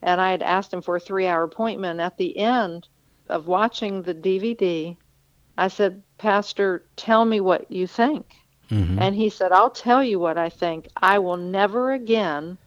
And 0.00 0.20
I 0.20 0.30
had 0.30 0.42
asked 0.42 0.72
him 0.72 0.80
for 0.80 0.96
a 0.96 1.00
three 1.00 1.26
hour 1.26 1.42
appointment. 1.42 2.00
At 2.00 2.18
the 2.18 2.38
end 2.38 2.86
of 3.28 3.48
watching 3.48 4.02
the 4.02 4.14
DVD, 4.14 4.96
I 5.56 5.68
said, 5.68 6.02
Pastor, 6.18 6.84
tell 6.96 7.24
me 7.24 7.40
what 7.40 7.70
you 7.70 7.86
think. 7.88 8.26
Mm-hmm. 8.70 8.98
And 9.00 9.14
he 9.14 9.30
said, 9.30 9.52
I'll 9.52 9.70
tell 9.70 10.02
you 10.02 10.18
what 10.18 10.38
I 10.38 10.48
think. 10.48 10.88
I 10.96 11.18
will 11.18 11.36
never 11.36 11.92
again 11.92 12.58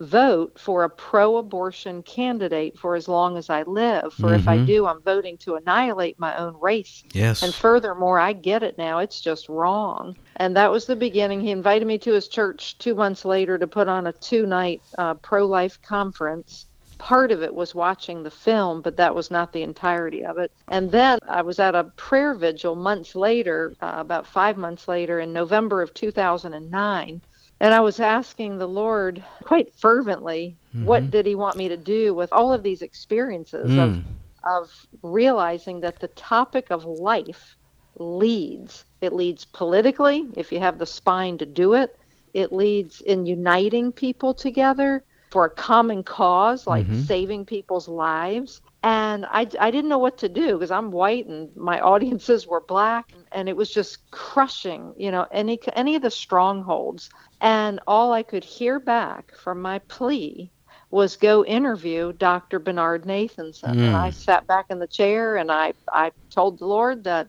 vote 0.00 0.58
for 0.58 0.84
a 0.84 0.90
pro 0.90 1.38
abortion 1.38 2.02
candidate 2.02 2.78
for 2.78 2.94
as 2.94 3.08
long 3.08 3.36
as 3.36 3.50
I 3.50 3.62
live. 3.62 4.12
For 4.12 4.28
mm-hmm. 4.28 4.34
if 4.34 4.48
I 4.48 4.56
mm-hmm. 4.56 4.66
do, 4.66 4.86
I'm 4.86 5.02
voting 5.02 5.36
to 5.38 5.56
annihilate 5.56 6.18
my 6.18 6.36
own 6.36 6.56
race. 6.60 7.02
Yes. 7.12 7.42
And 7.42 7.52
furthermore, 7.52 8.18
I 8.18 8.32
get 8.32 8.62
it 8.62 8.78
now. 8.78 8.98
It's 8.98 9.20
just 9.20 9.48
wrong. 9.48 10.16
And 10.36 10.56
that 10.56 10.70
was 10.70 10.86
the 10.86 10.96
beginning. 10.96 11.40
He 11.40 11.50
invited 11.50 11.86
me 11.86 11.98
to 11.98 12.12
his 12.12 12.28
church 12.28 12.78
two 12.78 12.94
months 12.94 13.24
later 13.24 13.58
to 13.58 13.66
put 13.66 13.88
on 13.88 14.06
a 14.06 14.12
two 14.12 14.46
night 14.46 14.82
uh, 14.96 15.14
pro 15.14 15.46
life 15.46 15.80
conference 15.82 16.67
part 16.98 17.32
of 17.32 17.42
it 17.42 17.54
was 17.54 17.74
watching 17.74 18.22
the 18.22 18.30
film, 18.30 18.82
but 18.82 18.96
that 18.96 19.14
was 19.14 19.30
not 19.30 19.52
the 19.52 19.62
entirety 19.62 20.24
of 20.24 20.38
it. 20.38 20.52
And 20.68 20.90
then 20.90 21.18
I 21.28 21.42
was 21.42 21.58
at 21.58 21.74
a 21.74 21.84
prayer 21.84 22.34
vigil 22.34 22.74
months 22.74 23.14
later, 23.14 23.74
uh, 23.80 23.94
about 23.96 24.26
five 24.26 24.56
months 24.56 24.88
later, 24.88 25.20
in 25.20 25.32
November 25.32 25.80
of 25.80 25.94
2009. 25.94 27.20
And 27.60 27.74
I 27.74 27.80
was 27.80 27.98
asking 27.98 28.58
the 28.58 28.68
Lord 28.68 29.24
quite 29.42 29.74
fervently, 29.74 30.56
mm-hmm. 30.74 30.84
what 30.84 31.10
did 31.10 31.26
He 31.26 31.34
want 31.34 31.56
me 31.56 31.68
to 31.68 31.76
do 31.76 32.14
with 32.14 32.32
all 32.32 32.52
of 32.52 32.62
these 32.62 32.82
experiences 32.82 33.70
mm. 33.70 33.78
of, 33.78 34.04
of 34.44 34.86
realizing 35.02 35.80
that 35.80 35.98
the 35.98 36.08
topic 36.08 36.70
of 36.70 36.84
life 36.84 37.56
leads. 37.96 38.84
It 39.00 39.12
leads 39.12 39.44
politically, 39.44 40.26
if 40.36 40.52
you 40.52 40.60
have 40.60 40.78
the 40.78 40.86
spine 40.86 41.38
to 41.38 41.46
do 41.46 41.74
it. 41.74 41.96
It 42.34 42.52
leads 42.52 43.00
in 43.00 43.26
uniting 43.26 43.90
people 43.90 44.34
together 44.34 45.02
for 45.30 45.44
a 45.44 45.50
common 45.50 46.02
cause 46.02 46.66
like 46.66 46.86
mm-hmm. 46.86 47.02
saving 47.02 47.44
people's 47.44 47.88
lives. 47.88 48.60
and 48.82 49.26
I, 49.26 49.46
I 49.60 49.70
didn't 49.70 49.88
know 49.88 49.98
what 49.98 50.18
to 50.18 50.28
do 50.28 50.54
because 50.54 50.70
I'm 50.70 50.90
white 50.90 51.26
and 51.26 51.54
my 51.56 51.80
audiences 51.92 52.46
were 52.46 52.60
black 52.60 53.12
and 53.32 53.48
it 53.48 53.56
was 53.56 53.70
just 53.70 54.10
crushing 54.10 54.94
you 54.96 55.10
know 55.10 55.26
any 55.30 55.58
any 55.74 55.96
of 55.96 56.02
the 56.02 56.10
strongholds 56.10 57.10
and 57.40 57.80
all 57.86 58.12
I 58.12 58.22
could 58.22 58.44
hear 58.44 58.80
back 58.80 59.34
from 59.36 59.60
my 59.60 59.78
plea 59.80 60.50
was 60.90 61.16
go 61.16 61.44
interview 61.44 62.12
Dr. 62.14 62.58
Bernard 62.58 63.04
Nathanson 63.04 63.74
mm. 63.74 63.86
and 63.86 63.96
I 63.96 64.10
sat 64.10 64.46
back 64.46 64.66
in 64.70 64.78
the 64.78 64.86
chair 64.86 65.36
and 65.36 65.52
I 65.52 65.74
I 65.92 66.12
told 66.30 66.58
the 66.58 66.66
Lord 66.66 67.04
that 67.04 67.28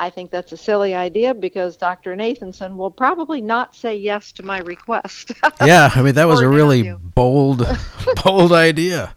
I 0.00 0.10
think 0.10 0.30
that's 0.30 0.52
a 0.52 0.56
silly 0.56 0.94
idea 0.94 1.34
because 1.34 1.76
Dr. 1.76 2.14
Nathanson 2.14 2.76
will 2.76 2.90
probably 2.90 3.40
not 3.40 3.74
say 3.74 3.96
yes 3.96 4.32
to 4.32 4.44
my 4.44 4.60
request. 4.60 5.32
yeah, 5.64 5.90
I 5.94 6.02
mean 6.02 6.14
that 6.14 6.28
was 6.28 6.40
a 6.40 6.48
really 6.48 6.92
bold 6.92 7.66
bold 8.24 8.52
idea. 8.52 9.14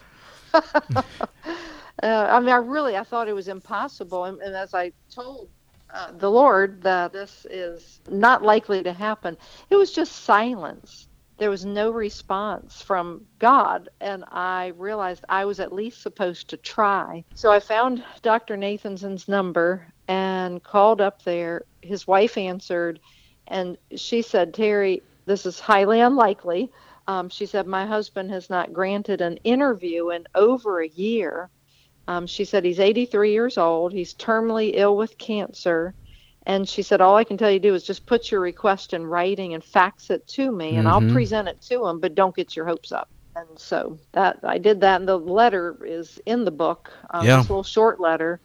Uh, 2.02 2.28
I 2.32 2.40
mean, 2.40 2.50
I 2.50 2.56
really 2.56 2.98
I 2.98 3.04
thought 3.04 3.28
it 3.28 3.34
was 3.34 3.48
impossible, 3.48 4.26
and, 4.26 4.42
and 4.42 4.56
as 4.56 4.74
I 4.74 4.92
told 5.12 5.50
uh, 5.94 6.12
the 6.12 6.32
Lord 6.32 6.82
that 6.82 7.14
this 7.14 7.46
is 7.50 8.00
not 8.10 8.42
likely 8.42 8.82
to 8.82 8.92
happen, 8.92 9.38
it 9.70 9.76
was 9.76 9.92
just 9.92 10.24
silence. 10.24 11.08
There 11.38 11.50
was 11.50 11.66
no 11.66 11.92
response 11.92 12.82
from 12.82 13.26
God, 13.40 13.90
and 14.00 14.24
I 14.32 14.74
realized 14.78 15.26
I 15.30 15.46
was 15.46 15.60
at 15.60 15.74
least 15.74 16.02
supposed 16.02 16.50
to 16.50 16.58
try. 16.58 17.24
So 17.36 17.52
I 17.52 17.60
found 17.60 18.04
Dr. 18.22 18.58
Nathanson's 18.58 19.28
number 19.28 19.88
and 20.12 20.62
called 20.62 21.00
up 21.00 21.24
there. 21.24 21.64
His 21.82 22.06
wife 22.06 22.38
answered, 22.38 23.00
and 23.48 23.78
she 23.96 24.22
said, 24.22 24.54
Terry, 24.54 25.02
this 25.26 25.46
is 25.46 25.58
highly 25.58 26.02
unlikely. 26.02 26.70
Um, 27.08 27.30
she 27.30 27.46
said, 27.46 27.66
My 27.66 27.86
husband 27.86 28.30
has 28.32 28.50
not 28.50 28.74
granted 28.74 29.22
an 29.22 29.38
interview 29.46 30.10
in 30.10 30.28
over 30.36 30.82
a 30.82 30.90
year. 30.90 31.50
Um, 32.10 32.28
she 32.28 32.44
said 32.44 32.66
he's 32.66 32.82
83 32.82 33.32
years 33.32 33.58
old. 33.58 33.94
He's 33.94 34.14
terminally 34.14 34.72
ill 34.74 34.98
with 34.98 35.18
cancer. 35.18 35.94
And 36.46 36.68
she 36.68 36.82
said, 36.82 37.00
All 37.00 37.16
I 37.16 37.24
can 37.24 37.38
tell 37.38 37.50
you 37.50 37.60
to 37.60 37.70
do 37.70 37.74
is 37.74 37.86
just 37.86 38.06
put 38.06 38.32
your 38.32 38.42
request 38.42 38.94
in 38.94 39.06
writing 39.06 39.54
and 39.54 39.64
fax 39.64 40.10
it 40.10 40.28
to 40.28 40.52
me, 40.52 40.76
and 40.76 40.88
mm-hmm. 40.88 41.06
I'll 41.08 41.14
present 41.14 41.48
it 41.48 41.62
to 41.70 41.88
him, 41.88 42.02
but 42.02 42.16
don't 42.16 42.36
get 42.36 42.54
your 42.54 42.66
hopes 42.66 42.92
up. 42.92 43.08
And 43.38 43.48
so 43.58 43.98
that 44.12 44.40
I 44.44 44.58
did 44.58 44.82
that, 44.82 45.00
and 45.00 45.08
the 45.08 45.18
letter 45.18 45.78
is 45.86 46.20
in 46.26 46.44
the 46.44 46.52
book, 46.52 46.92
um, 47.12 47.26
yeah. 47.26 47.38
this 47.38 47.50
little 47.50 47.64
short 47.64 48.02
letter. 48.02 48.42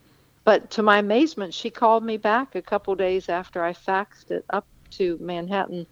But 0.47 0.71
to 0.71 0.81
my 0.81 0.99
amazement, 0.99 1.53
she 1.53 1.69
called 1.69 2.05
me 2.05 2.15
back 2.15 2.55
a 2.55 2.61
couple 2.61 2.95
days 2.95 3.27
after 3.27 3.65
I 3.65 3.73
faxed 3.73 4.31
it 4.31 4.45
up 4.49 4.65
to 4.91 5.17
Manhattan. 5.19 5.85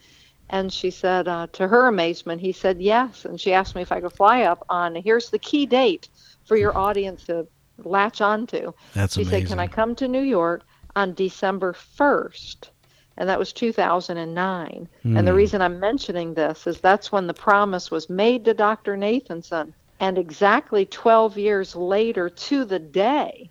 And 0.50 0.72
she 0.72 0.92
said, 0.92 1.28
uh, 1.28 1.48
to 1.52 1.68
her 1.68 1.88
amazement, 1.88 2.40
he 2.40 2.54
said 2.54 2.82
yes. 2.82 3.26
And 3.26 3.38
she 3.38 3.52
asked 3.52 3.76
me 3.76 3.82
if 3.82 3.92
I 3.92 4.00
could 4.00 4.14
fly 4.14 4.44
up 4.44 4.66
on, 4.70 4.96
here's 4.96 5.30
the 5.30 5.40
key 5.40 5.66
date 5.66 6.08
for 6.46 6.56
your 6.56 6.78
audience 6.78 7.26
to 7.26 7.48
latch 7.80 8.22
onto. 8.22 8.72
That's 8.94 9.16
she 9.16 9.24
amazing. 9.24 9.42
said, 9.42 9.50
"Can 9.50 9.60
I 9.60 9.68
come 9.68 9.94
to 9.96 10.08
New 10.08 10.22
York 10.22 10.64
on 10.96 11.14
December 11.16 11.74
1st?" 11.74 12.70
And 13.18 13.28
that 13.28 13.38
was 13.38 13.52
2009. 13.52 14.88
Mm. 15.04 15.20
And 15.20 15.28
the 15.28 15.32
hmm. 15.34 15.38
reason 15.38 15.62
I'm 15.62 15.82
mentioning 15.82 16.34
this 16.34 16.66
is 16.66 16.80
that's 16.80 17.12
when 17.12 17.28
the 17.28 17.34
promise 17.34 17.92
was 17.92 18.10
made 18.10 18.46
to 18.46 18.54
Dr. 18.54 18.96
Nathanson. 18.96 19.74
And 20.00 20.18
exactly 20.18 20.86
12 20.86 21.38
years 21.38 21.76
later 21.76 22.30
to 22.30 22.64
the 22.64 22.80
day, 22.80 23.50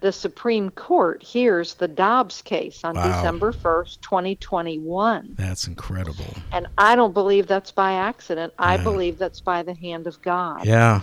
the 0.00 0.12
Supreme 0.12 0.70
Court 0.70 1.22
hears 1.22 1.74
the 1.74 1.88
Dobbs 1.88 2.42
case 2.42 2.84
on 2.84 2.94
wow. 2.94 3.06
December 3.06 3.52
1st, 3.52 4.00
2021. 4.00 5.34
That's 5.36 5.66
incredible. 5.66 6.34
And 6.52 6.66
I 6.78 6.94
don't 6.94 7.12
believe 7.12 7.46
that's 7.46 7.72
by 7.72 7.94
accident. 7.94 8.52
Yeah. 8.58 8.66
I 8.66 8.76
believe 8.76 9.18
that's 9.18 9.40
by 9.40 9.62
the 9.62 9.74
hand 9.74 10.06
of 10.06 10.20
God. 10.22 10.64
Yeah, 10.66 11.02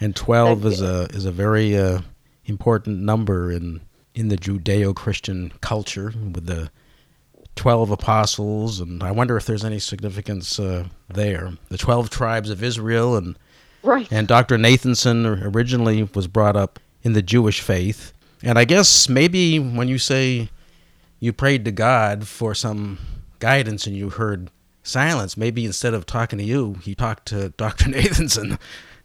and 0.00 0.14
twelve 0.14 0.64
is 0.64 0.80
a 0.80 1.06
is 1.10 1.24
a 1.24 1.32
very 1.32 1.76
uh, 1.76 2.00
important 2.44 3.00
number 3.00 3.50
in 3.50 3.80
in 4.14 4.28
the 4.28 4.36
Judeo-Christian 4.36 5.52
culture 5.60 6.12
with 6.32 6.46
the 6.46 6.70
twelve 7.56 7.90
apostles, 7.90 8.80
and 8.80 9.02
I 9.02 9.10
wonder 9.10 9.36
if 9.36 9.46
there's 9.46 9.64
any 9.64 9.78
significance 9.78 10.58
uh, 10.58 10.86
there. 11.08 11.52
The 11.68 11.78
twelve 11.78 12.10
tribes 12.10 12.50
of 12.50 12.62
Israel, 12.62 13.16
and 13.16 13.36
right. 13.82 14.08
and 14.10 14.28
Dr. 14.28 14.56
Nathanson 14.56 15.54
originally 15.54 16.04
was 16.14 16.28
brought 16.28 16.56
up 16.56 16.78
in 17.02 17.12
the 17.12 17.22
Jewish 17.22 17.60
faith, 17.60 18.12
and 18.42 18.58
I 18.58 18.64
guess 18.64 19.08
maybe 19.08 19.58
when 19.58 19.88
you 19.88 19.98
say 19.98 20.50
you 21.20 21.32
prayed 21.32 21.64
to 21.64 21.72
God 21.72 22.26
for 22.26 22.54
some 22.54 22.98
guidance 23.38 23.86
and 23.86 23.96
you 23.96 24.10
heard 24.10 24.50
silence, 24.82 25.36
maybe 25.36 25.64
instead 25.64 25.94
of 25.94 26.06
talking 26.06 26.38
to 26.38 26.44
you, 26.44 26.74
he 26.82 26.94
talked 26.94 27.26
to 27.28 27.48
Dr. 27.56 27.86
Nathanson 27.86 28.58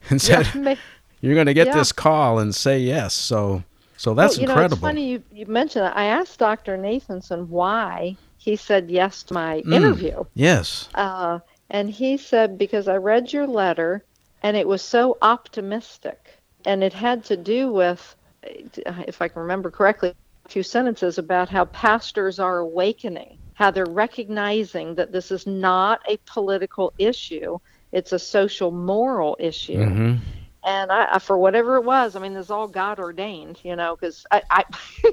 and 0.10 0.22
said, 0.22 0.48
yeah, 0.56 0.76
"You're 1.22 1.36
going 1.36 1.48
to 1.48 1.54
get 1.54 1.68
yeah. 1.68 1.76
this 1.76 1.92
call 1.92 2.40
and 2.40 2.54
say 2.54 2.80
yes." 2.80 3.14
So, 3.14 3.64
so 3.98 4.14
that's 4.14 4.38
well, 4.38 4.44
you 4.44 4.50
incredible. 4.50 4.82
Know, 4.82 4.90
it's 4.90 4.96
funny 4.96 5.10
you 5.10 5.24
you 5.32 5.46
mentioned 5.46 5.86
that. 5.86 5.98
I 5.98 6.06
asked 6.06 6.40
Dr. 6.40 6.78
Nathanson 6.78 7.48
why 7.48 8.18
he 8.38 8.56
said 8.56 8.92
yes 8.92 9.24
to 9.24 9.34
my 9.34 9.62
mm, 9.62 9.74
interview. 9.74 10.24
Yes. 10.34 10.90
Uh, 10.96 11.40
and 11.70 11.90
he 11.90 12.18
said 12.18 12.58
because 12.58 12.88
I 12.88 12.98
read 12.98 13.32
your 13.32 13.48
letter 13.48 14.04
and 14.44 14.58
it 14.58 14.68
was 14.68 14.82
so 14.82 15.18
optimistic, 15.22 16.38
and 16.66 16.84
it 16.84 16.92
had 16.92 17.24
to 17.26 17.38
do 17.38 17.72
with, 17.72 18.16
if 18.44 19.22
I 19.22 19.28
can 19.28 19.42
remember 19.42 19.72
correctly, 19.72 20.14
a 20.46 20.50
few 20.50 20.64
sentences 20.64 21.18
about 21.18 21.50
how 21.50 21.66
pastors 21.66 22.40
are 22.40 22.60
awakening 22.60 23.38
how 23.56 23.70
they're 23.70 23.86
recognizing 23.86 24.96
that 24.96 25.12
this 25.12 25.30
is 25.30 25.46
not 25.46 26.02
a 26.10 26.18
political 26.26 26.92
issue 26.98 27.60
it's 27.94 28.12
a 28.12 28.20
social 28.20 28.72
moral 28.72 29.38
issue. 29.40 29.78
Mm-hmm. 29.78 30.16
And 30.66 30.92
I, 30.92 31.16
I, 31.16 31.20
for 31.20 31.38
whatever 31.38 31.76
it 31.76 31.84
was, 31.84 32.16
I 32.16 32.20
mean, 32.20 32.34
this 32.34 32.48
is 32.48 32.52
all 32.52 32.68
God 32.68 33.00
ordained, 33.00 33.60
you 33.64 33.76
know, 33.76 33.96
because 33.96 34.26
I, 34.32 34.42
I, 34.50 34.64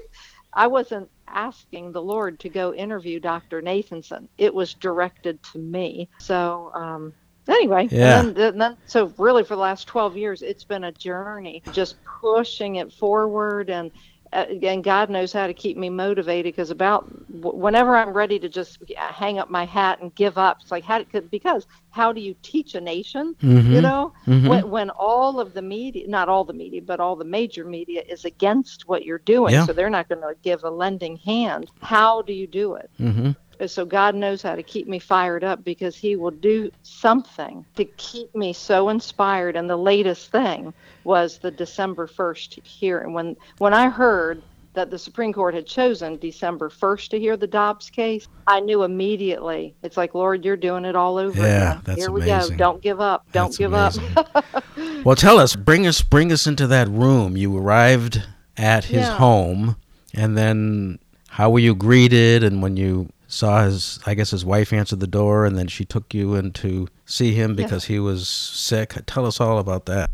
I 0.53 0.67
wasn't 0.67 1.11
asking 1.29 1.93
the 1.93 2.03
Lord 2.03 2.41
to 2.41 2.49
go 2.49 2.73
interview 2.73 3.21
Dr. 3.21 3.61
Nathanson. 3.61 4.29
It 4.39 4.55
was 4.55 4.75
directed 4.75 5.43
to 5.53 5.59
me. 5.59 6.09
So, 6.19 6.73
um, 6.75 7.13
anyway, 7.49 7.89
yeah. 7.91 8.21
And 8.21 8.35
then, 8.35 8.53
and 8.53 8.61
then, 8.61 8.77
so 8.87 9.13
really 9.19 9.45
for 9.45 9.55
the 9.55 9.61
last 9.61 9.87
12 9.87 10.17
years, 10.17 10.43
it's 10.43 10.65
been 10.65 10.85
a 10.85 10.93
journey, 10.93 11.63
just 11.73 11.97
pushing 12.05 12.77
it 12.77 12.93
forward 12.93 13.71
and 13.71 13.91
uh, 14.33 14.47
and 14.63 14.85
God 14.85 15.11
knows 15.11 15.33
how 15.33 15.49
to 15.49 15.55
keep 15.55 15.77
me 15.77 15.91
motivated 15.91 16.55
because 16.55 16.71
about 16.71 17.09
whenever 17.31 17.97
I'm 17.97 18.11
ready 18.11 18.39
to 18.39 18.49
just 18.49 18.79
hang 18.97 19.41
up 19.41 19.51
my 19.51 19.65
hat 19.65 20.01
and 20.01 20.15
give 20.15 20.39
up, 20.39 20.59
it's 20.61 20.71
like 20.71 20.85
how 20.85 21.03
because 21.31 21.67
how 21.91 22.13
do 22.13 22.21
you 22.21 22.37
teach 22.43 22.77
a 22.77 22.81
nation? 22.81 23.35
Mm-hmm. 23.43 23.73
You 23.73 23.81
know, 23.81 24.13
mm-hmm. 24.27 24.47
when, 24.47 24.71
when 24.71 24.91
all 24.91 25.41
of 25.41 25.53
the 25.53 25.63
media, 25.63 26.07
not 26.07 26.29
all 26.29 26.45
the 26.45 26.53
media, 26.53 26.81
but 26.81 27.01
all 27.01 27.17
the 27.17 27.25
major 27.25 27.65
media 27.65 28.03
is 28.09 28.25
against 28.25 28.89
what 28.89 29.05
you're 29.05 29.19
doing, 29.19 29.55
yeah. 29.55 29.67
so 29.67 29.73
they're 29.73 29.91
not 29.91 30.09
going 30.09 30.21
to 30.21 30.35
give 30.43 30.63
a 30.63 30.71
lending 30.71 31.17
hand. 31.17 31.69
How 31.83 32.23
do 32.23 32.33
you 32.33 32.47
do 32.47 32.75
it? 32.75 32.91
Mm-hmm 33.01 33.33
so 33.69 33.85
God 33.85 34.15
knows 34.15 34.43
how 34.43 34.55
to 34.55 34.63
keep 34.63 34.87
me 34.87 34.99
fired 34.99 35.45
up 35.45 35.65
because 35.65 35.97
He 35.97 36.17
will 36.17 36.31
do 36.31 36.71
something 36.83 37.65
to 37.77 37.85
keep 37.85 38.35
me 38.35 38.53
so 38.53 38.89
inspired. 38.89 39.57
And 39.57 39.69
the 39.69 39.77
latest 39.77 40.31
thing 40.31 40.73
was 41.05 41.39
the 41.39 41.51
December 41.51 42.07
1st 42.07 42.65
hearing. 42.65 43.13
When 43.13 43.37
when 43.59 43.75
I 43.75 43.89
heard 43.89 44.43
that 44.73 44.91
the 44.91 44.99
Supreme 44.99 45.33
Court 45.33 45.53
had 45.53 45.67
chosen 45.67 46.17
December 46.19 46.71
1st 46.71 47.09
to 47.09 47.19
hear 47.19 47.37
the 47.37 47.47
Dobbs 47.47 47.91
case, 47.91 48.29
I 48.47 48.61
knew 48.61 48.85
immediately. 48.85 49.75
It's 49.83 49.97
like, 49.97 50.15
Lord, 50.15 50.45
you're 50.45 50.57
doing 50.57 50.85
it 50.85 50.95
all 50.95 51.19
over 51.19 51.41
yeah, 51.41 51.73
again. 51.73 51.83
That's 51.85 51.99
Here 51.99 52.09
amazing. 52.09 52.43
we 52.43 52.51
go. 52.51 52.57
Don't 52.57 52.81
give 52.81 53.01
up. 53.01 53.27
Don't 53.33 53.47
that's 53.47 53.59
give 53.59 53.73
amazing. 53.73 54.05
up. 54.17 54.65
well, 55.05 55.17
tell 55.17 55.39
us, 55.39 55.57
bring 55.57 55.87
us 55.87 56.03
bring 56.03 56.31
us 56.31 56.47
into 56.47 56.67
that 56.69 56.89
room. 56.89 57.37
You 57.37 57.57
arrived 57.59 58.23
at 58.57 58.85
his 58.85 59.01
yeah. 59.01 59.17
home 59.17 59.77
and 60.15 60.37
then 60.37 60.99
how 61.29 61.51
were 61.51 61.59
you 61.59 61.75
greeted 61.75 62.45
and 62.45 62.63
when 62.63 62.77
you 62.77 63.09
saw 63.31 63.65
his 63.65 63.99
i 64.07 64.15
guess 64.15 64.31
his 64.31 64.45
wife 64.45 64.73
answered 64.73 65.01
the 65.01 65.07
door 65.07 65.45
and 65.45 65.57
then 65.57 65.69
she 65.69 65.85
took 65.85 66.13
you 66.13 66.35
in 66.35 66.51
to 66.53 66.89
see 67.07 67.33
him 67.33 67.55
because 67.55 67.85
he 67.85 67.99
was 67.99 68.29
sick 68.29 68.95
tell 69.07 69.25
us 69.25 69.41
all 69.41 69.59
about 69.59 69.87
that 69.87 70.11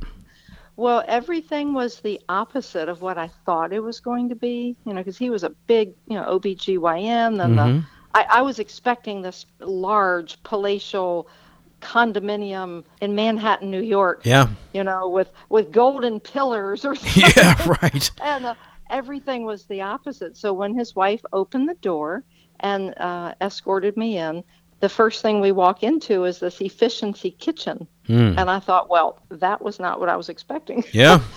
well 0.76 1.02
everything 1.08 1.72
was 1.72 2.00
the 2.00 2.20
opposite 2.28 2.88
of 2.88 3.00
what 3.02 3.18
i 3.18 3.28
thought 3.44 3.72
it 3.72 3.82
was 3.82 4.00
going 4.00 4.28
to 4.28 4.34
be 4.34 4.76
you 4.84 4.92
know 4.92 5.00
because 5.00 5.18
he 5.18 5.30
was 5.30 5.42
a 5.42 5.50
big 5.66 5.92
you 6.06 6.14
know 6.14 6.24
obgyn 6.24 7.42
and 7.42 7.56
mm-hmm. 7.56 7.56
the 7.56 7.84
I, 8.16 8.38
I 8.38 8.42
was 8.42 8.58
expecting 8.58 9.20
this 9.20 9.44
large 9.60 10.42
palatial 10.42 11.28
condominium 11.82 12.84
in 13.02 13.14
Manhattan, 13.14 13.70
New 13.70 13.82
York. 13.82 14.22
Yeah. 14.24 14.48
You 14.72 14.84
know, 14.84 15.08
with 15.10 15.30
with 15.50 15.70
golden 15.70 16.20
pillars 16.20 16.86
or 16.86 16.94
something. 16.94 17.30
Yeah, 17.36 17.76
right. 17.82 18.10
and 18.22 18.46
uh, 18.46 18.54
everything 18.88 19.44
was 19.44 19.64
the 19.64 19.82
opposite. 19.82 20.36
So 20.36 20.54
when 20.54 20.74
his 20.74 20.96
wife 20.96 21.20
opened 21.34 21.68
the 21.68 21.74
door, 21.74 22.24
and 22.60 22.96
uh, 22.98 23.34
escorted 23.40 23.96
me 23.96 24.18
in. 24.18 24.44
The 24.80 24.88
first 24.88 25.22
thing 25.22 25.40
we 25.40 25.52
walk 25.52 25.82
into 25.82 26.24
is 26.24 26.38
this 26.38 26.60
efficiency 26.60 27.30
kitchen. 27.30 27.86
Mm. 28.08 28.38
And 28.38 28.50
I 28.50 28.60
thought, 28.60 28.90
well, 28.90 29.18
that 29.30 29.62
was 29.62 29.80
not 29.80 30.00
what 30.00 30.08
I 30.08 30.16
was 30.16 30.28
expecting. 30.28 30.84
Yeah. 30.92 31.20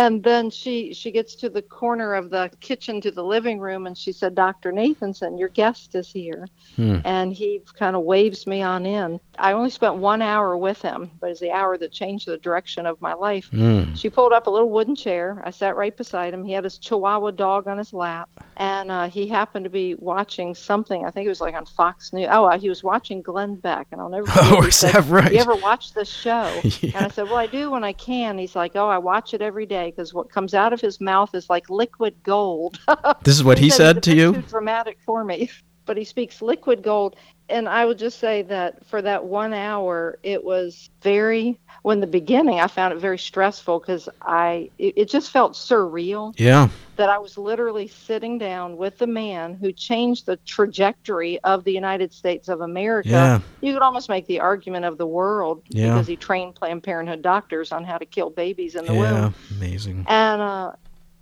and 0.00 0.24
then 0.24 0.48
she 0.48 0.94
she 0.94 1.10
gets 1.10 1.34
to 1.34 1.50
the 1.50 1.60
corner 1.60 2.14
of 2.14 2.30
the 2.30 2.50
kitchen 2.60 3.02
to 3.02 3.10
the 3.10 3.22
living 3.22 3.60
room 3.60 3.86
and 3.86 3.96
she 3.98 4.12
said 4.12 4.34
dr 4.34 4.72
nathanson 4.72 5.38
your 5.38 5.50
guest 5.50 5.94
is 5.94 6.10
here. 6.10 6.48
Hmm. 6.76 6.98
and 7.04 7.32
he 7.34 7.60
kind 7.78 7.94
of 7.94 8.02
waves 8.02 8.46
me 8.46 8.62
on 8.62 8.86
in. 8.86 9.20
I 9.38 9.52
only 9.52 9.68
spent 9.68 9.96
one 9.96 10.22
hour 10.22 10.56
with 10.56 10.80
him 10.80 11.10
but 11.20 11.30
it's 11.30 11.40
the 11.40 11.50
hour 11.50 11.76
that 11.76 11.92
changed 11.92 12.26
the 12.26 12.38
direction 12.38 12.86
of 12.86 13.00
my 13.02 13.12
life. 13.12 13.48
Hmm. 13.50 13.92
she 13.94 14.08
pulled 14.08 14.32
up 14.32 14.46
a 14.46 14.50
little 14.50 14.70
wooden 14.70 14.96
chair. 14.96 15.42
I 15.44 15.50
sat 15.50 15.76
right 15.76 15.94
beside 15.94 16.32
him. 16.32 16.44
He 16.44 16.52
had 16.52 16.64
his 16.64 16.78
chihuahua 16.78 17.32
dog 17.32 17.66
on 17.68 17.76
his 17.76 17.92
lap. 17.92 18.30
And 18.56 18.90
uh, 18.90 19.08
he 19.08 19.26
happened 19.26 19.64
to 19.64 19.70
be 19.70 19.94
watching 19.96 20.54
something. 20.54 21.04
I 21.04 21.10
think 21.10 21.26
it 21.26 21.30
was 21.30 21.40
like 21.42 21.54
on 21.54 21.66
fox 21.66 22.14
news. 22.14 22.28
Oh 22.30 22.46
uh, 22.46 22.58
he 22.58 22.70
was 22.70 22.82
watching 22.82 23.20
glenn 23.20 23.56
beck 23.56 23.88
and 23.92 24.00
i'll 24.00 24.08
never 24.08 24.26
oh 24.36 24.62
is 24.66 24.80
that 24.80 25.04
right? 25.08 25.30
You 25.30 25.40
ever 25.40 25.56
watch 25.56 25.92
this 25.92 26.08
show? 26.08 26.60
Yeah. 26.64 26.92
and 26.96 27.06
i 27.06 27.08
said 27.08 27.24
well 27.24 27.36
i 27.36 27.46
do 27.46 27.70
when 27.70 27.84
i 27.84 27.92
can. 27.92 28.38
He's 28.38 28.56
like 28.56 28.76
oh 28.76 28.88
i 28.88 28.96
watch 28.96 29.34
it 29.34 29.42
every 29.42 29.66
day 29.66 29.89
because 29.90 30.14
what 30.14 30.30
comes 30.30 30.54
out 30.54 30.72
of 30.72 30.80
his 30.80 31.00
mouth 31.00 31.34
is 31.34 31.50
like 31.50 31.68
liquid 31.70 32.14
gold. 32.22 32.78
this 33.24 33.34
is 33.34 33.44
what 33.44 33.58
he, 33.58 33.66
he 33.66 33.70
said, 33.70 34.02
to 34.04 34.14
you? 34.14 34.34
Too 34.34 34.42
dramatic 34.42 34.98
for 35.04 35.24
me, 35.24 35.50
but 35.86 35.96
he 35.96 36.04
speaks 36.04 36.40
liquid 36.42 36.82
gold. 36.82 37.16
And 37.50 37.68
I 37.68 37.84
would 37.84 37.98
just 37.98 38.18
say 38.18 38.42
that 38.42 38.86
for 38.86 39.02
that 39.02 39.24
one 39.24 39.52
hour, 39.52 40.18
it 40.22 40.42
was 40.44 40.90
very. 41.02 41.58
When 41.82 42.00
the 42.00 42.06
beginning, 42.06 42.60
I 42.60 42.66
found 42.66 42.92
it 42.92 42.98
very 42.98 43.18
stressful 43.18 43.78
because 43.78 44.06
I 44.20 44.70
it, 44.78 44.94
it 44.98 45.08
just 45.08 45.30
felt 45.30 45.54
surreal. 45.54 46.34
Yeah. 46.38 46.68
That 46.96 47.08
I 47.08 47.16
was 47.16 47.38
literally 47.38 47.88
sitting 47.88 48.36
down 48.36 48.76
with 48.76 48.98
the 48.98 49.06
man 49.06 49.54
who 49.54 49.72
changed 49.72 50.26
the 50.26 50.36
trajectory 50.38 51.40
of 51.40 51.64
the 51.64 51.72
United 51.72 52.12
States 52.12 52.48
of 52.48 52.60
America. 52.60 53.08
Yeah. 53.08 53.40
You 53.62 53.72
could 53.72 53.82
almost 53.82 54.10
make 54.10 54.26
the 54.26 54.40
argument 54.40 54.84
of 54.84 54.98
the 54.98 55.06
world 55.06 55.62
yeah. 55.70 55.94
because 55.94 56.06
he 56.06 56.16
trained 56.16 56.54
Planned 56.54 56.82
Parenthood 56.82 57.22
doctors 57.22 57.72
on 57.72 57.84
how 57.84 57.96
to 57.96 58.04
kill 58.04 58.28
babies 58.28 58.74
in 58.74 58.84
the 58.84 58.92
yeah, 58.92 59.22
womb. 59.22 59.34
Amazing. 59.56 60.04
And 60.06 60.42
uh, 60.42 60.72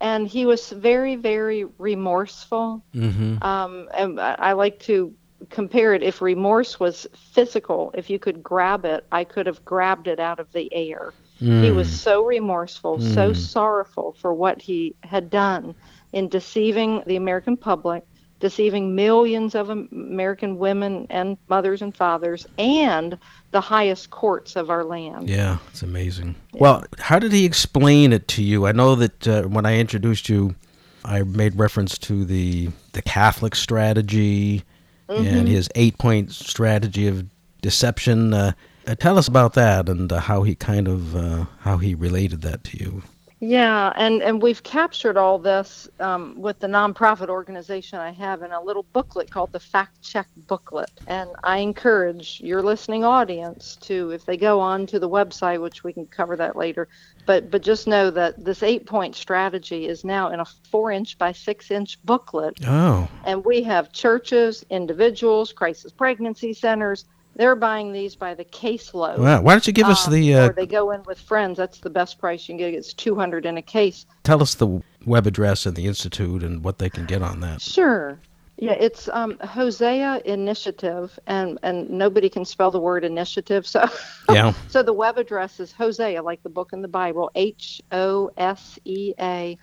and 0.01 0.27
he 0.27 0.45
was 0.45 0.69
very 0.69 1.15
very 1.15 1.65
remorseful 1.77 2.83
mm-hmm. 2.93 3.41
um, 3.43 3.89
and 3.93 4.19
i 4.19 4.53
like 4.53 4.79
to 4.79 5.13
compare 5.49 5.93
it 5.93 6.03
if 6.03 6.21
remorse 6.21 6.79
was 6.79 7.07
physical 7.33 7.91
if 7.93 8.09
you 8.09 8.19
could 8.19 8.43
grab 8.43 8.85
it 8.85 9.05
i 9.11 9.23
could 9.23 9.45
have 9.45 9.63
grabbed 9.65 10.07
it 10.07 10.19
out 10.19 10.39
of 10.39 10.51
the 10.51 10.73
air 10.73 11.13
mm. 11.41 11.63
he 11.63 11.71
was 11.71 11.89
so 11.89 12.25
remorseful 12.25 12.97
mm. 12.97 13.13
so 13.13 13.33
sorrowful 13.33 14.15
for 14.19 14.33
what 14.33 14.61
he 14.61 14.95
had 15.03 15.29
done 15.29 15.73
in 16.13 16.27
deceiving 16.27 17.01
the 17.05 17.15
american 17.15 17.55
public 17.55 18.03
deceiving 18.39 18.95
millions 18.95 19.53
of 19.53 19.69
American 19.69 20.57
women 20.57 21.05
and 21.09 21.37
mothers 21.49 21.81
and 21.81 21.95
fathers 21.95 22.47
and 22.57 23.17
the 23.51 23.61
highest 23.61 24.09
courts 24.11 24.55
of 24.55 24.69
our 24.69 24.83
land. 24.83 25.29
Yeah, 25.29 25.57
it's 25.69 25.81
amazing. 25.81 26.35
Yeah. 26.53 26.61
Well, 26.61 26.83
how 26.99 27.19
did 27.19 27.33
he 27.33 27.45
explain 27.45 28.13
it 28.13 28.27
to 28.29 28.43
you? 28.43 28.65
I 28.65 28.71
know 28.71 28.95
that 28.95 29.27
uh, 29.27 29.43
when 29.43 29.65
I 29.65 29.77
introduced 29.77 30.29
you, 30.29 30.55
I 31.03 31.23
made 31.23 31.57
reference 31.57 31.97
to 31.99 32.25
the 32.25 32.69
the 32.93 33.01
Catholic 33.01 33.55
strategy 33.55 34.63
mm-hmm. 35.09 35.37
and 35.37 35.47
his 35.47 35.69
eight 35.75 35.97
point 35.97 36.31
strategy 36.31 37.07
of 37.07 37.25
deception. 37.61 38.33
Uh, 38.33 38.51
uh, 38.87 38.95
tell 38.95 39.17
us 39.17 39.27
about 39.27 39.53
that 39.53 39.89
and 39.89 40.11
uh, 40.11 40.19
how 40.19 40.43
he 40.43 40.55
kind 40.55 40.87
of 40.87 41.15
uh, 41.15 41.45
how 41.59 41.77
he 41.77 41.93
related 41.95 42.41
that 42.41 42.63
to 42.63 42.77
you. 42.77 43.03
Yeah, 43.41 43.93
and, 43.95 44.21
and 44.21 44.41
we've 44.41 44.61
captured 44.63 45.15
all 45.15 45.39
this 45.39 45.87
um, 46.01 46.35
with 46.37 46.59
the 46.59 46.67
nonprofit 46.67 47.29
organization 47.29 47.97
I 47.97 48.11
have 48.11 48.41
in 48.41 48.51
a 48.51 48.61
little 48.61 48.83
booklet 48.91 49.31
called 49.31 49.53
the 49.53 49.61
Fact 49.61 50.01
Check 50.01 50.27
Booklet. 50.35 50.91
And 51.07 51.29
I 51.43 51.59
encourage 51.59 52.41
your 52.41 52.61
listening 52.61 53.05
audience 53.05 53.77
to, 53.83 54.11
if 54.11 54.25
they 54.25 54.35
go 54.35 54.59
on 54.59 54.85
to 54.87 54.99
the 54.99 55.07
website, 55.07 55.61
which 55.61 55.85
we 55.85 55.93
can 55.93 56.05
cover 56.05 56.35
that 56.35 56.57
later, 56.57 56.89
but 57.25 57.49
but 57.49 57.61
just 57.61 57.87
know 57.87 58.09
that 58.11 58.43
this 58.43 58.61
eight 58.61 58.85
point 58.85 59.15
strategy 59.15 59.87
is 59.87 60.03
now 60.03 60.31
in 60.31 60.39
a 60.41 60.45
four 60.45 60.91
inch 60.91 61.17
by 61.17 61.31
six 61.31 61.71
inch 61.71 62.03
booklet. 62.03 62.57
Oh. 62.65 63.07
And 63.23 63.45
we 63.45 63.63
have 63.63 63.93
churches, 63.93 64.65
individuals, 64.69 65.53
crisis 65.53 65.93
pregnancy 65.93 66.53
centers, 66.53 67.05
they're 67.39 67.55
buying 67.55 67.93
these 67.93 68.17
by 68.17 68.35
the 68.35 68.43
caseload. 68.43 69.17
Wow. 69.17 69.41
Why 69.41 69.53
don't 69.53 69.65
you 69.65 69.71
give 69.71 69.87
us 69.87 70.05
um, 70.07 70.13
the? 70.13 70.35
Uh, 70.35 70.49
or 70.49 70.53
they 70.53 70.67
go 70.67 70.91
in 70.91 71.01
with 71.03 71.17
friends. 71.17 71.57
That's 71.57 71.79
the 71.79 71.89
best 71.89 72.19
price 72.19 72.41
you 72.41 72.53
can 72.53 72.57
get. 72.57 72.73
It's 72.73 72.93
two 72.93 73.15
hundred 73.15 73.45
in 73.45 73.55
a 73.55 73.61
case. 73.61 74.05
Tell 74.23 74.41
us 74.41 74.55
the 74.55 74.83
web 75.05 75.25
address 75.25 75.65
and 75.65 75.73
the 75.73 75.87
institute 75.87 76.43
and 76.43 76.65
what 76.65 76.79
they 76.79 76.89
can 76.89 77.05
get 77.05 77.21
on 77.21 77.39
that. 77.39 77.61
Sure. 77.61 78.19
Yeah, 78.57 78.73
it's 78.73 79.07
um, 79.13 79.37
Hosea 79.39 80.21
Initiative, 80.25 81.17
and 81.27 81.57
and 81.63 81.89
nobody 81.89 82.27
can 82.27 82.43
spell 82.43 82.71
the 82.71 82.79
word 82.81 83.05
initiative, 83.05 83.65
so 83.65 83.87
yeah. 84.29 84.51
so 84.67 84.83
the 84.83 84.91
web 84.91 85.17
address 85.17 85.61
is 85.61 85.71
Hosea, 85.71 86.21
like 86.21 86.43
the 86.43 86.49
book 86.49 86.73
in 86.73 86.81
the 86.81 86.89
Bible, 86.89 87.31
H 87.35 87.81
O 87.93 88.31
S 88.35 88.77
E 88.83 89.13
A, 89.17 89.57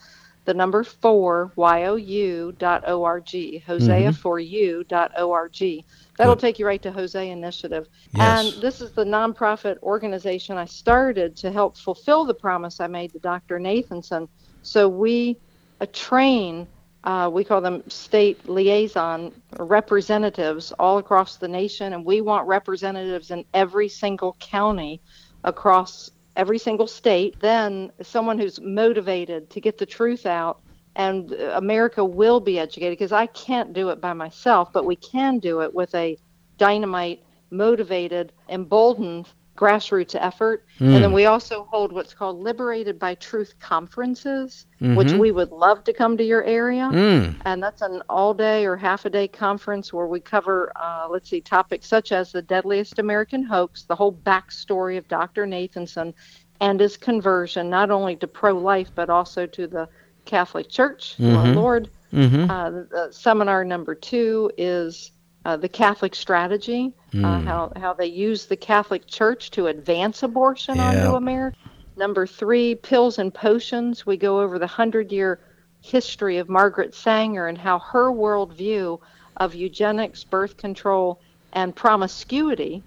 the 0.47 0.55
number 0.55 0.83
four 0.83 1.53
Y 1.57 1.85
O 1.85 1.97
U 1.97 2.55
dot 2.59 2.85
O 2.87 3.05
R 3.05 3.21
G, 3.21 3.59
Hosea 3.67 4.11
mm-hmm. 4.11 4.13
for 4.13 4.41
you 4.41 4.85
dot 4.85 5.13
O 5.17 5.33
R 5.33 5.49
G. 5.49 5.85
That'll 6.17 6.35
Good. 6.35 6.41
take 6.41 6.59
you 6.59 6.67
right 6.67 6.81
to 6.83 6.91
Hosea 6.91 7.31
Initiative. 7.31 7.89
Yes. 8.15 8.55
And 8.55 8.63
this 8.63 8.81
is 8.81 8.93
the 8.93 9.05
nonprofit 9.05 9.79
organization 9.83 10.57
I 10.57 10.65
started 10.65 11.37
to 11.37 11.53
help 11.53 11.77
fulfill 11.77 12.25
the 12.25 12.33
promise 12.33 12.81
I 12.81 12.87
made 12.87 13.13
to 13.13 13.19
Dr. 13.19 13.59
Nathanson. 13.59 14.29
So 14.63 14.89
we 14.89 15.37
uh, 15.81 15.87
train, 15.93 16.67
uh, 17.05 17.29
we 17.31 17.45
call 17.45 17.61
them 17.61 17.83
state 17.89 18.49
liaison 18.49 19.33
representatives 19.59 20.73
all 20.79 20.99
across 20.99 21.37
the 21.37 21.49
nation, 21.49 21.93
and 21.93 22.05
we 22.05 22.21
want 22.23 22.47
representatives 22.47 23.31
in 23.31 23.45
every 23.53 23.89
single 23.89 24.37
county 24.41 25.03
across 25.45 26.11
every 26.37 26.59
single 26.59 26.87
state. 26.87 27.41
Then 27.41 27.91
someone 28.03 28.39
who's 28.39 28.61
motivated 28.61 29.51
to 29.51 29.61
get 29.61 29.79
the 29.79 29.87
truth 29.87 30.27
out 30.27 30.61
and 30.95 31.33
America 31.33 32.05
will 32.05 32.41
be 32.41 32.59
educated 32.59 32.93
because 32.99 33.13
I 33.13 33.27
can't 33.27 33.73
do 33.73 33.91
it 33.91 34.01
by 34.01 34.13
myself, 34.13 34.73
but 34.73 34.87
we 34.87 34.97
can 34.97 35.39
do 35.39 35.61
it 35.61 35.75
with 35.75 35.95
a 35.95 36.17
dynamite, 36.57 37.23
motivated, 37.51 38.33
emboldened 38.49 39.29
grassroots 39.57 40.15
effort. 40.15 40.65
Mm. 40.79 40.95
And 40.95 41.05
then 41.05 41.13
we 41.13 41.27
also 41.27 41.67
hold 41.71 41.93
what's 41.93 42.15
called 42.15 42.39
Liberated 42.39 42.99
by 42.99 43.15
Truth 43.17 43.55
conferences, 43.59 44.67
mm-hmm. 44.81 44.95
which 44.95 45.13
we 45.13 45.33
would 45.33 45.51
love 45.51 45.83
to 45.85 45.93
come 45.93 46.17
to 46.17 46.25
your 46.25 46.45
area. 46.45 46.89
Mm. 46.93 47.37
And 47.45 47.63
that's 47.63 47.83
an 47.83 48.03
all 48.09 48.35
day 48.35 48.67
or 48.67 48.77
half 48.77 49.05
a 49.05 49.11
day 49.11 49.27
conference 49.27 49.93
where 49.93 50.07
we 50.07 50.21
cover, 50.21 50.73
uh, 50.77 51.09
let's 51.11 51.31
see, 51.31 51.41
topics 51.41 51.87
such 51.87 52.13
as 52.13 52.33
the 52.33 52.43
deadliest 52.43 52.99
American 52.99 53.43
hoax, 53.43 53.85
the 53.85 53.97
whole 53.97 54.13
backstory 54.13 54.99
of 54.99 55.09
Dr. 55.09 55.47
Nathanson 55.47 56.13
and 56.61 56.81
his 56.81 56.97
conversion, 56.97 57.69
not 57.69 57.91
only 57.91 58.17
to 58.17 58.27
pro 58.27 58.53
life, 58.53 58.91
but 58.95 59.11
also 59.11 59.47
to 59.47 59.67
the 59.67 59.89
Catholic 60.25 60.69
Church, 60.69 61.17
mm-hmm. 61.19 61.55
Lord. 61.57 61.91
Mm-hmm. 62.13 62.51
Uh, 62.51 63.11
seminar 63.11 63.65
number 63.65 63.95
two 63.95 64.51
is 64.57 65.11
uh, 65.47 65.57
the 65.57 65.69
Catholic 65.69 66.13
strategy, 66.13 66.93
uh, 67.15 67.17
mm. 67.17 67.45
how, 67.45 67.71
how 67.77 67.93
they 67.95 68.07
use 68.07 68.47
the 68.47 68.57
Catholic 68.57 69.07
Church 69.07 69.53
to 69.53 69.69
advance 69.69 70.25
abortion 70.25 70.81
onto 70.81 71.15
America. 71.15 71.57
Number 71.97 72.27
three, 72.27 72.75
pills 72.75 73.21
and 73.21 73.33
potions. 73.33 74.05
We 74.05 74.17
go 74.17 74.41
over 74.41 74.59
the 74.59 74.67
hundred 74.67 75.13
year 75.13 75.39
history 75.83 76.39
of 76.39 76.49
Margaret 76.49 76.97
Sanger 76.97 77.47
and 77.47 77.57
how 77.57 77.79
her 77.79 78.11
worldview 78.11 78.99
of 79.37 79.55
eugenics, 79.55 80.25
birth 80.25 80.57
control, 80.57 81.21
and 81.53 81.77
promiscuity 81.77 82.83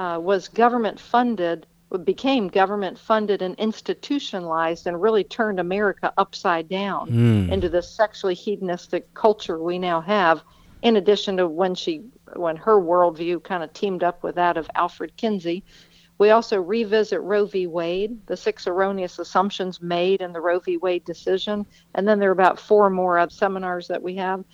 uh, 0.00 0.18
was 0.20 0.48
government 0.48 0.98
funded 0.98 1.64
became 2.04 2.48
government 2.48 2.98
funded 2.98 3.40
and 3.40 3.54
institutionalized 3.56 4.88
and 4.88 5.00
really 5.00 5.24
turned 5.24 5.60
America 5.60 6.12
upside 6.18 6.68
down 6.68 7.08
mm. 7.08 7.52
into 7.52 7.68
the 7.68 7.82
sexually 7.82 8.34
hedonistic 8.34 9.12
culture 9.14 9.62
we 9.62 9.78
now 9.78 10.00
have. 10.00 10.42
In 10.82 10.96
addition 10.96 11.36
to 11.36 11.46
when 11.46 11.74
she, 11.74 12.02
when 12.34 12.56
her 12.56 12.80
worldview 12.80 13.42
kind 13.42 13.62
of 13.62 13.72
teamed 13.72 14.02
up 14.02 14.22
with 14.22 14.36
that 14.36 14.56
of 14.56 14.70
Alfred 14.74 15.16
Kinsey, 15.16 15.62
we 16.18 16.30
also 16.30 16.60
revisit 16.60 17.20
Roe 17.22 17.46
v. 17.46 17.66
Wade, 17.66 18.26
the 18.26 18.36
six 18.36 18.66
erroneous 18.66 19.18
assumptions 19.18 19.80
made 19.80 20.20
in 20.20 20.32
the 20.34 20.40
Roe 20.40 20.60
v. 20.60 20.76
Wade 20.76 21.04
decision, 21.06 21.64
and 21.94 22.06
then 22.06 22.18
there 22.18 22.28
are 22.28 22.32
about 22.32 22.60
four 22.60 22.90
more 22.90 23.26
seminars 23.30 23.88
that 23.88 24.02
we 24.02 24.16
have, 24.16 24.44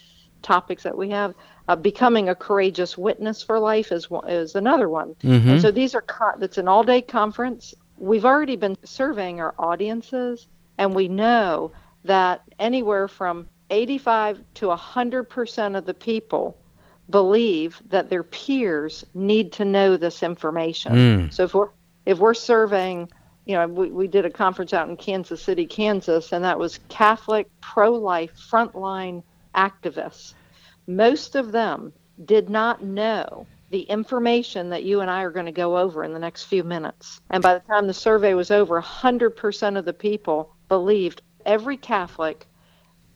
topics 0.42 0.84
that 0.84 0.96
we 0.96 1.10
have. 1.10 1.34
Uh, 1.68 1.74
becoming 1.74 2.28
a 2.28 2.34
courageous 2.36 2.96
witness 2.96 3.42
for 3.42 3.58
life 3.58 3.90
is 3.90 4.06
is 4.28 4.54
another 4.54 4.88
one. 4.88 5.16
Mm-hmm. 5.24 5.48
And 5.50 5.60
so 5.60 5.72
these 5.72 5.96
are 5.96 6.02
co- 6.02 6.38
it's 6.40 6.58
an 6.58 6.68
all 6.68 6.84
day 6.84 7.02
conference. 7.02 7.74
We've 7.98 8.24
already 8.24 8.54
been 8.54 8.76
surveying 8.84 9.40
our 9.40 9.54
audiences, 9.58 10.46
and 10.78 10.94
we 10.94 11.08
know 11.08 11.72
that 12.04 12.42
anywhere 12.60 13.08
from 13.08 13.48
85 13.70 14.40
to 14.54 14.68
100 14.68 15.24
percent 15.24 15.76
of 15.76 15.86
the 15.86 15.94
people 15.94 16.56
believe 17.08 17.80
that 17.88 18.10
their 18.10 18.24
peers 18.24 19.04
need 19.14 19.52
to 19.52 19.64
know 19.64 19.96
this 19.96 20.22
information. 20.22 20.92
Mm. 20.92 21.32
So 21.32 21.44
if 21.44 21.54
we're 21.54 21.70
if 22.04 22.18
we're 22.18 22.34
surveying 22.34 23.08
you 23.44 23.54
know, 23.54 23.68
we, 23.68 23.90
we 23.92 24.08
did 24.08 24.24
a 24.24 24.30
conference 24.30 24.72
out 24.72 24.88
in 24.88 24.96
Kansas 24.96 25.40
City, 25.40 25.66
Kansas, 25.66 26.32
and 26.32 26.44
that 26.44 26.58
was 26.58 26.80
Catholic 26.88 27.48
pro 27.60 27.92
life 27.92 28.32
frontline 28.50 29.22
activists 29.54 30.34
most 30.86 31.34
of 31.34 31.52
them 31.52 31.92
did 32.24 32.48
not 32.48 32.82
know 32.82 33.46
the 33.70 33.82
information 33.82 34.70
that 34.70 34.84
you 34.84 35.00
and 35.00 35.10
I 35.10 35.22
are 35.22 35.30
going 35.30 35.46
to 35.46 35.52
go 35.52 35.76
over 35.76 36.04
in 36.04 36.12
the 36.12 36.18
next 36.18 36.44
few 36.44 36.62
minutes. 36.62 37.20
And 37.30 37.42
by 37.42 37.54
the 37.54 37.60
time 37.60 37.86
the 37.86 37.94
survey 37.94 38.34
was 38.34 38.50
over, 38.50 38.80
100% 38.80 39.78
of 39.78 39.84
the 39.84 39.92
people 39.92 40.54
believed 40.68 41.22
every 41.44 41.76
Catholic, 41.76 42.46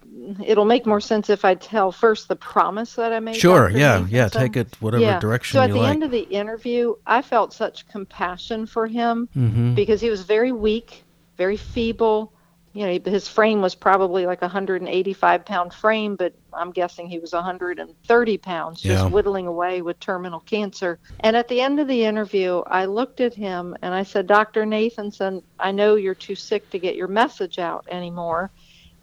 it'll 0.43 0.65
make 0.65 0.85
more 0.85 0.99
sense 0.99 1.29
if 1.29 1.45
I 1.45 1.53
tell 1.55 1.91
first 1.91 2.27
the 2.27 2.35
promise 2.35 2.95
that 2.95 3.13
I 3.13 3.19
made. 3.19 3.35
Sure, 3.35 3.69
yeah, 3.69 4.05
yeah. 4.09 4.27
Take 4.29 4.57
it 4.57 4.75
whatever 4.79 5.03
Yeah. 5.03 5.19
direction 5.19 5.57
So 5.57 5.63
at 5.63 5.69
the 5.69 5.77
like. 5.77 5.91
end 5.91 6.03
of 6.03 6.11
the 6.11 6.21
interview, 6.21 6.95
I 7.05 7.21
felt 7.21 7.53
such 7.53 7.87
compassion 7.87 8.65
for 8.65 8.87
him 8.87 9.29
mm-hmm. 9.35 9.75
because 9.75 10.01
he 10.01 10.09
was 10.09 10.23
very 10.23 10.51
weak, 10.51 11.03
very 11.37 11.57
feeble. 11.57 12.33
You 12.73 12.87
know, 12.87 12.99
his 13.11 13.27
frame 13.27 13.61
was 13.61 13.75
probably 13.75 14.25
like 14.25 14.41
a 14.41 14.45
185 14.45 15.45
pound 15.45 15.73
frame, 15.73 16.15
but 16.15 16.33
I'm 16.57 16.71
guessing 16.71 17.07
he 17.07 17.19
was 17.19 17.33
130 17.33 18.37
pounds, 18.39 18.81
just 18.81 19.03
Yeah. 19.05 19.09
whittling 19.09 19.47
away 19.47 19.81
with 19.81 19.99
terminal 19.99 20.39
cancer. 20.41 20.99
And 21.21 21.35
at 21.35 21.47
the 21.47 21.61
end 21.61 21.79
of 21.79 21.87
the 21.87 22.03
interview, 22.03 22.61
I 22.67 22.85
looked 22.85 23.21
at 23.21 23.33
him 23.33 23.75
and 23.81 23.93
I 23.93 24.03
said, 24.03 24.27
Dr. 24.27 24.65
Nathanson, 24.65 25.43
I 25.59 25.71
know 25.71 25.95
you're 25.95 26.15
too 26.15 26.35
sick 26.35 26.69
to 26.71 26.79
get 26.79 26.95
your 26.95 27.07
message 27.07 27.59
out 27.59 27.85
anymore. 27.89 28.51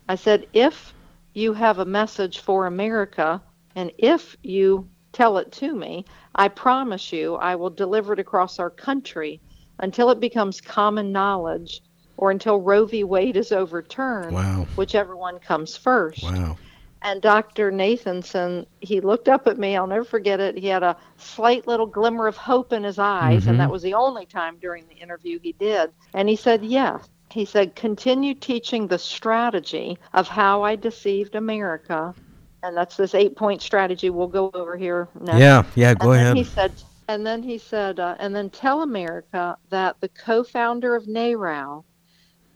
I 0.08 0.16
said, 0.16 0.46
if 0.52 0.92
you 1.32 1.52
have 1.54 1.78
a 1.78 1.84
message 1.84 2.40
for 2.40 2.66
America, 2.66 3.40
and 3.74 3.90
if 3.98 4.36
you 4.42 4.88
tell 5.12 5.38
it 5.38 5.50
to 5.52 5.74
me, 5.74 6.04
I 6.34 6.48
promise 6.48 7.12
you 7.12 7.36
I 7.36 7.54
will 7.54 7.70
deliver 7.70 8.12
it 8.12 8.18
across 8.18 8.58
our 8.58 8.70
country 8.70 9.40
until 9.78 10.10
it 10.10 10.20
becomes 10.20 10.60
common 10.60 11.12
knowledge 11.12 11.80
or 12.16 12.30
until 12.30 12.60
Roe 12.60 12.86
v. 12.86 13.02
Wade 13.02 13.36
is 13.36 13.50
overturned, 13.50 14.32
Wow. 14.32 14.66
whichever 14.76 15.16
one 15.16 15.38
comes 15.40 15.76
first. 15.76 16.22
Wow. 16.22 16.56
And 17.04 17.20
Dr. 17.20 17.70
Nathanson, 17.70 18.66
he 18.80 19.00
looked 19.02 19.28
up 19.28 19.46
at 19.46 19.58
me. 19.58 19.76
I'll 19.76 19.86
never 19.86 20.04
forget 20.04 20.40
it. 20.40 20.56
He 20.56 20.68
had 20.68 20.82
a 20.82 20.96
slight 21.18 21.66
little 21.66 21.86
glimmer 21.86 22.26
of 22.26 22.36
hope 22.38 22.72
in 22.72 22.82
his 22.82 22.98
eyes, 22.98 23.44
Mhm. 23.44 23.50
and 23.50 23.60
that 23.60 23.70
was 23.70 23.82
the 23.82 23.92
only 23.92 24.24
time 24.24 24.56
during 24.58 24.86
the 24.88 24.94
interview 24.94 25.38
he 25.38 25.52
did. 25.52 25.92
And 26.14 26.28
he 26.28 26.36
said, 26.36 26.64
Yes. 26.64 27.08
He 27.30 27.44
said, 27.44 27.74
continue 27.74 28.32
teaching 28.32 28.86
the 28.86 28.98
strategy 28.98 29.98
of 30.12 30.28
how 30.28 30.62
I 30.62 30.76
deceived 30.76 31.34
America. 31.34 32.14
And 32.62 32.76
that's 32.76 32.96
this 32.96 33.12
eight 33.12 33.34
point 33.36 33.60
strategy 33.60 34.08
we'll 34.08 34.28
go 34.28 34.52
over 34.54 34.76
here 34.76 35.08
next. 35.20 35.40
Yeah, 35.40 35.64
yeah. 35.74 35.94
Go 35.94 36.12
and 36.12 36.20
ahead. 36.20 36.36
He 36.36 36.44
said, 36.44 36.72
and 37.08 37.26
then 37.26 37.42
he 37.42 37.58
said, 37.58 37.98
uh, 37.98 38.14
and 38.20 38.36
then 38.36 38.50
tell 38.50 38.82
America 38.82 39.58
that 39.70 39.96
the 40.00 40.08
co-founder 40.08 40.94
of 40.94 41.06
NARAL 41.06 41.84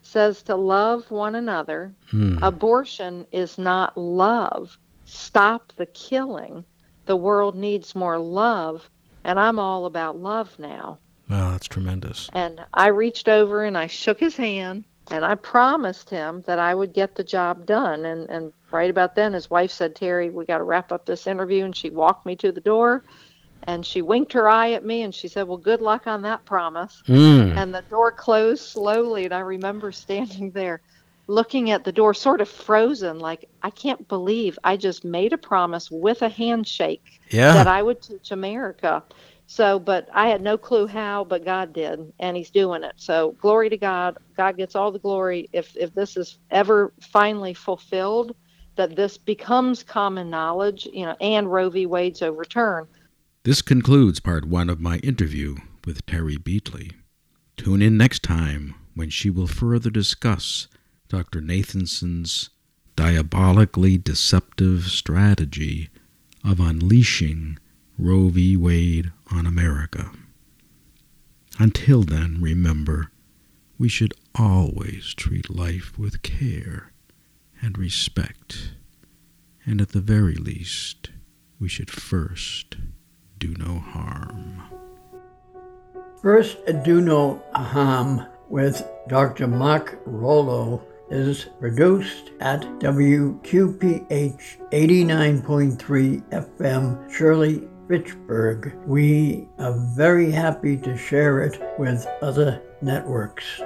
says 0.08 0.42
to 0.44 0.56
love 0.56 1.10
one 1.10 1.34
another. 1.34 1.94
Hmm. 2.10 2.38
Abortion 2.42 3.26
is 3.30 3.58
not 3.58 3.96
love. 3.96 4.78
Stop 5.04 5.72
the 5.76 5.86
killing. 5.86 6.64
The 7.04 7.16
world 7.16 7.54
needs 7.54 7.94
more 7.94 8.18
love, 8.18 8.88
and 9.24 9.38
I'm 9.38 9.58
all 9.58 9.86
about 9.86 10.18
love 10.18 10.58
now. 10.58 10.98
Wow, 11.28 11.50
that's 11.50 11.68
tremendous. 11.68 12.30
And 12.32 12.60
I 12.72 12.88
reached 12.88 13.28
over 13.28 13.64
and 13.64 13.76
I 13.76 13.86
shook 13.86 14.18
his 14.18 14.36
hand 14.36 14.84
and 15.10 15.24
I 15.24 15.34
promised 15.34 16.08
him 16.08 16.42
that 16.46 16.58
I 16.58 16.74
would 16.74 16.94
get 16.94 17.14
the 17.14 17.24
job 17.24 17.66
done. 17.66 18.06
And, 18.06 18.30
and 18.30 18.52
right 18.70 18.88
about 18.88 19.14
then, 19.14 19.34
his 19.34 19.50
wife 19.50 19.70
said, 19.70 19.94
Terry, 19.94 20.30
we 20.30 20.46
got 20.46 20.58
to 20.58 20.64
wrap 20.64 20.90
up 20.90 21.04
this 21.04 21.26
interview. 21.26 21.66
And 21.66 21.76
she 21.76 21.90
walked 21.90 22.24
me 22.24 22.34
to 22.36 22.50
the 22.50 22.62
door 22.62 23.04
and 23.68 23.84
she 23.84 24.00
winked 24.00 24.32
her 24.32 24.48
eye 24.48 24.72
at 24.72 24.84
me 24.84 25.02
and 25.02 25.14
she 25.14 25.28
said, 25.28 25.46
Well, 25.46 25.58
good 25.58 25.82
luck 25.82 26.06
on 26.06 26.22
that 26.22 26.46
promise. 26.46 27.02
Mm. 27.06 27.54
And 27.54 27.74
the 27.74 27.82
door 27.90 28.10
closed 28.10 28.64
slowly. 28.64 29.26
And 29.26 29.34
I 29.34 29.40
remember 29.40 29.92
standing 29.92 30.50
there 30.52 30.80
looking 31.26 31.70
at 31.70 31.84
the 31.84 31.92
door, 31.92 32.14
sort 32.14 32.40
of 32.40 32.48
frozen, 32.48 33.18
like, 33.18 33.46
I 33.62 33.68
can't 33.68 34.08
believe 34.08 34.58
I 34.64 34.78
just 34.78 35.04
made 35.04 35.34
a 35.34 35.38
promise 35.38 35.90
with 35.90 36.22
a 36.22 36.30
handshake 36.30 37.04
Yeah. 37.30 37.52
that 37.52 37.66
I 37.66 37.82
would 37.82 38.00
teach 38.00 38.30
America. 38.30 39.04
So, 39.46 39.78
but 39.78 40.08
I 40.14 40.28
had 40.28 40.40
no 40.40 40.56
clue 40.56 40.86
how, 40.86 41.24
but 41.24 41.44
God 41.44 41.74
did, 41.74 42.00
and 42.18 42.36
He's 42.36 42.50
doing 42.50 42.82
it. 42.84 42.94
So, 42.96 43.32
glory 43.40 43.68
to 43.68 43.76
God. 43.76 44.16
God 44.36 44.56
gets 44.56 44.76
all 44.76 44.92
the 44.92 44.98
glory. 44.98 45.48
If 45.52 45.76
if 45.76 45.92
this 45.94 46.16
is 46.16 46.38
ever 46.50 46.92
finally 47.00 47.52
fulfilled, 47.54 48.34
that 48.76 48.96
this 48.96 49.18
becomes 49.18 49.82
common 49.82 50.30
knowledge, 50.30 50.86
you 50.90 51.04
know, 51.04 51.16
and 51.20 51.50
Roe 51.52 51.68
v. 51.68 51.84
Wade's 51.86 52.22
overturn. 52.22 52.86
This 53.44 53.62
concludes 53.62 54.18
part 54.18 54.44
one 54.44 54.68
of 54.68 54.80
my 54.80 54.98
interview 54.98 55.56
with 55.84 56.04
Terry 56.06 56.36
Beatley. 56.36 56.92
Tune 57.56 57.80
in 57.80 57.96
next 57.96 58.22
time 58.22 58.74
when 58.94 59.10
she 59.10 59.30
will 59.30 59.46
further 59.46 59.90
discuss 59.90 60.66
Dr. 61.08 61.40
Nathanson's 61.40 62.50
diabolically 62.96 63.96
deceptive 63.96 64.88
strategy 64.88 65.88
of 66.44 66.58
unleashing 66.58 67.58
Roe 67.96 68.28
v. 68.28 68.56
Wade 68.56 69.12
on 69.30 69.46
America. 69.46 70.10
Until 71.60 72.02
then, 72.02 72.38
remember, 72.40 73.12
we 73.78 73.88
should 73.88 74.14
always 74.34 75.14
treat 75.14 75.48
life 75.48 75.96
with 75.96 76.22
care 76.22 76.92
and 77.62 77.78
respect, 77.78 78.72
and 79.64 79.80
at 79.80 79.90
the 79.90 80.00
very 80.00 80.34
least, 80.34 81.10
we 81.60 81.68
should 81.68 81.90
first 81.90 82.76
do 83.38 83.54
no 83.58 83.78
harm. 83.78 84.62
First, 86.20 86.58
Do 86.82 87.00
No 87.00 87.40
Harm 87.54 88.26
with 88.48 88.84
Dr. 89.08 89.46
Mark 89.46 90.00
Rollo 90.04 90.82
is 91.10 91.46
produced 91.60 92.32
at 92.40 92.62
WQPH 92.80 94.08
89.3 94.72 96.22
FM, 96.30 97.10
Shirley, 97.10 97.68
Fitchburg. 97.86 98.74
We 98.84 99.48
are 99.60 99.78
very 99.94 100.32
happy 100.32 100.76
to 100.78 100.96
share 100.96 101.44
it 101.44 101.62
with 101.78 102.04
other 102.20 102.60
networks. 102.82 103.62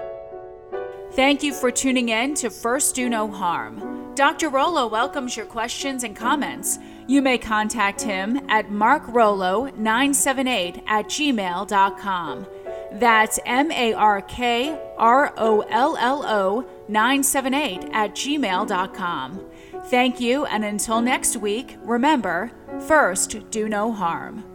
Thank 1.12 1.42
you 1.42 1.54
for 1.54 1.70
tuning 1.70 2.11
in 2.11 2.35
to 2.35 2.50
First 2.50 2.94
Do 2.94 3.08
No 3.08 3.30
Harm. 3.30 4.14
Dr. 4.14 4.50
Rollo 4.50 4.87
welcomes 4.88 5.37
your 5.38 5.46
questions 5.46 6.04
and 6.04 6.14
comments. 6.14 6.78
You 7.06 7.22
may 7.22 7.38
contact 7.38 8.02
him 8.02 8.40
at 8.48 8.70
markrollo978 8.70 10.82
at 10.86 11.06
gmail.com. 11.06 12.46
That's 12.92 13.38
M 13.46 13.72
A 13.72 13.94
R 13.94 14.20
K 14.22 14.78
R 14.98 15.32
O 15.36 15.60
L 15.62 15.96
L 15.96 16.24
O 16.26 16.64
978 16.88 17.88
at 17.92 18.14
gmail.com. 18.14 19.50
Thank 19.86 20.20
you, 20.20 20.44
and 20.44 20.64
until 20.64 21.00
next 21.00 21.36
week, 21.36 21.76
remember 21.82 22.52
first, 22.86 23.50
do 23.50 23.68
no 23.68 23.92
harm. 23.92 24.51